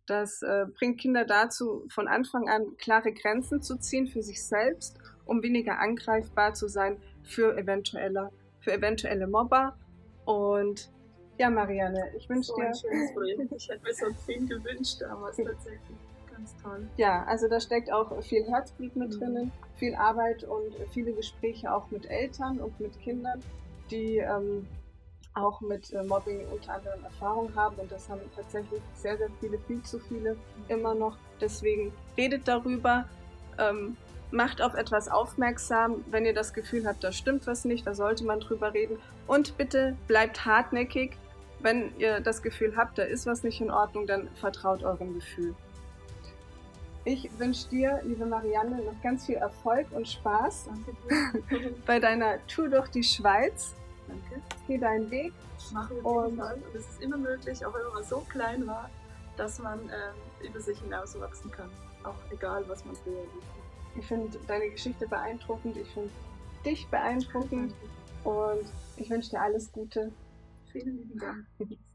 Das 0.06 0.42
äh, 0.42 0.66
bringt 0.74 1.00
Kinder 1.00 1.26
dazu, 1.26 1.86
von 1.90 2.08
Anfang 2.08 2.48
an 2.48 2.78
klare 2.78 3.12
Grenzen 3.12 3.62
zu 3.62 3.78
ziehen 3.78 4.08
für 4.08 4.24
sich 4.24 4.44
selbst, 4.44 4.98
um 5.26 5.44
weniger 5.44 5.80
angreifbar 5.80 6.54
zu 6.54 6.68
sein 6.70 6.98
für 7.24 7.58
eventuelle, 7.58 8.32
für 8.62 8.72
eventuelle 8.72 9.28
Mobber. 9.28 9.78
Und 10.26 10.92
ja, 11.38 11.50
Marianne, 11.50 12.12
ich 12.18 12.28
wünsche 12.30 12.48
So 12.50 12.56
dir. 12.56 12.68
ein 12.68 12.76
schönes 12.76 13.14
Projekt. 13.14 13.52
Ich 13.56 13.70
hätte 13.70 13.84
mir 13.84 13.94
so 13.94 14.06
viel 14.26 14.48
gewünscht 14.48 15.02
damals 15.02 15.38
tatsächlich. 15.44 15.98
Ganz 16.32 16.56
toll. 16.62 16.88
Ja, 16.98 17.24
also 17.26 17.48
da 17.48 17.60
steckt 17.60 17.92
auch 17.92 18.22
viel 18.24 18.46
Herzblut 18.46 18.96
mit 18.96 19.10
Mhm. 19.14 19.20
drinnen, 19.20 19.52
viel 19.76 19.96
Arbeit 19.96 20.44
und 20.44 20.74
viele 20.94 21.12
Gespräche 21.14 21.74
auch 21.74 21.90
mit 21.92 22.10
Eltern 22.10 22.60
und 22.60 22.80
mit 22.80 23.00
Kindern, 23.02 23.42
die 23.90 24.18
ähm, 24.18 24.68
auch 25.34 25.62
mit 25.62 25.94
äh, 25.94 26.04
Mobbing 26.04 26.42
unter 26.52 26.74
anderem 26.74 27.04
Erfahrung 27.04 27.56
haben 27.56 27.76
und 27.78 27.92
das 27.92 28.10
haben 28.10 28.22
tatsächlich 28.36 28.82
sehr, 28.96 29.18
sehr 29.18 29.30
viele, 29.40 29.58
viel 29.60 29.82
zu 29.84 30.00
viele 30.00 30.36
immer 30.68 30.94
noch. 30.96 31.18
Deswegen 31.42 31.92
redet 32.18 32.48
darüber, 32.48 33.06
ähm, 33.60 33.96
macht 34.32 34.62
auf 34.62 34.74
etwas 34.74 35.08
aufmerksam, 35.10 36.04
wenn 36.10 36.26
ihr 36.26 36.34
das 36.34 36.54
Gefühl 36.54 36.86
habt, 36.88 37.04
da 37.04 37.12
stimmt 37.12 37.46
was 37.48 37.66
nicht, 37.66 37.86
da 37.88 37.94
sollte 37.94 38.26
man 38.26 38.40
drüber 38.40 38.74
reden 38.74 38.98
und 39.28 39.58
bitte 39.58 39.96
bleibt 40.08 40.46
hartnäckig. 40.46 41.18
Wenn 41.60 41.98
ihr 41.98 42.20
das 42.20 42.42
Gefühl 42.42 42.76
habt, 42.78 42.98
da 42.98 43.04
ist 43.04 43.26
was 43.26 43.44
nicht 43.44 43.62
in 43.62 43.72
Ordnung, 43.72 44.06
dann 44.06 44.30
vertraut 44.36 44.84
eurem 44.84 45.14
Gefühl. 45.16 45.56
Ich 47.04 47.30
wünsche 47.40 47.70
dir, 47.70 48.02
liebe 48.04 48.26
Marianne, 48.26 48.84
noch 48.84 49.02
ganz 49.02 49.26
viel 49.26 49.36
Erfolg 49.36 49.88
und 49.92 50.06
Spaß 50.06 50.66
Danke 50.66 51.74
bei 51.86 52.00
deiner 52.00 52.46
Tour 52.48 52.68
durch 52.68 52.90
die 52.90 53.04
Schweiz. 53.04 53.74
Danke. 54.08 54.42
Geh 54.68 54.78
deinen 54.78 55.10
Weg. 55.10 55.32
Mache 55.72 55.94
ich 55.94 56.06
auf 56.06 56.26
jeden 56.26 56.38
Fall. 56.38 56.56
Und 56.56 56.76
es 56.76 56.86
ist 56.86 57.02
immer 57.02 57.18
möglich, 57.18 57.66
auch 57.66 57.74
wenn 57.74 57.94
man 57.94 58.04
so 58.04 58.20
klein 58.30 58.68
war, 58.68 58.90
dass 59.38 59.60
man 59.60 59.80
ähm, 59.84 60.48
über 60.50 60.60
sich 60.60 60.78
hinauswachsen 60.80 61.50
kann. 61.50 61.70
Auch 62.04 62.16
egal, 62.30 62.66
was 62.68 62.84
man 62.84 62.96
früher 62.98 63.20
erlebt 63.20 63.36
hat. 63.36 63.98
Ich 63.98 64.06
finde 64.06 64.38
deine 64.46 64.70
Geschichte 64.70 65.08
beeindruckend. 65.08 65.78
Ich 65.78 65.90
finde 65.92 66.10
dich 66.66 66.88
beeindruckend. 66.90 67.74
Und 68.26 68.66
ich 68.98 69.10
wünsche 69.10 69.30
dir 69.30 69.42
alles 69.42 69.72
Gute. 69.72 70.12
Vielen 70.84 70.98
lieben 70.98 71.20
Dank. 71.20 71.48
Danke. 71.58 71.87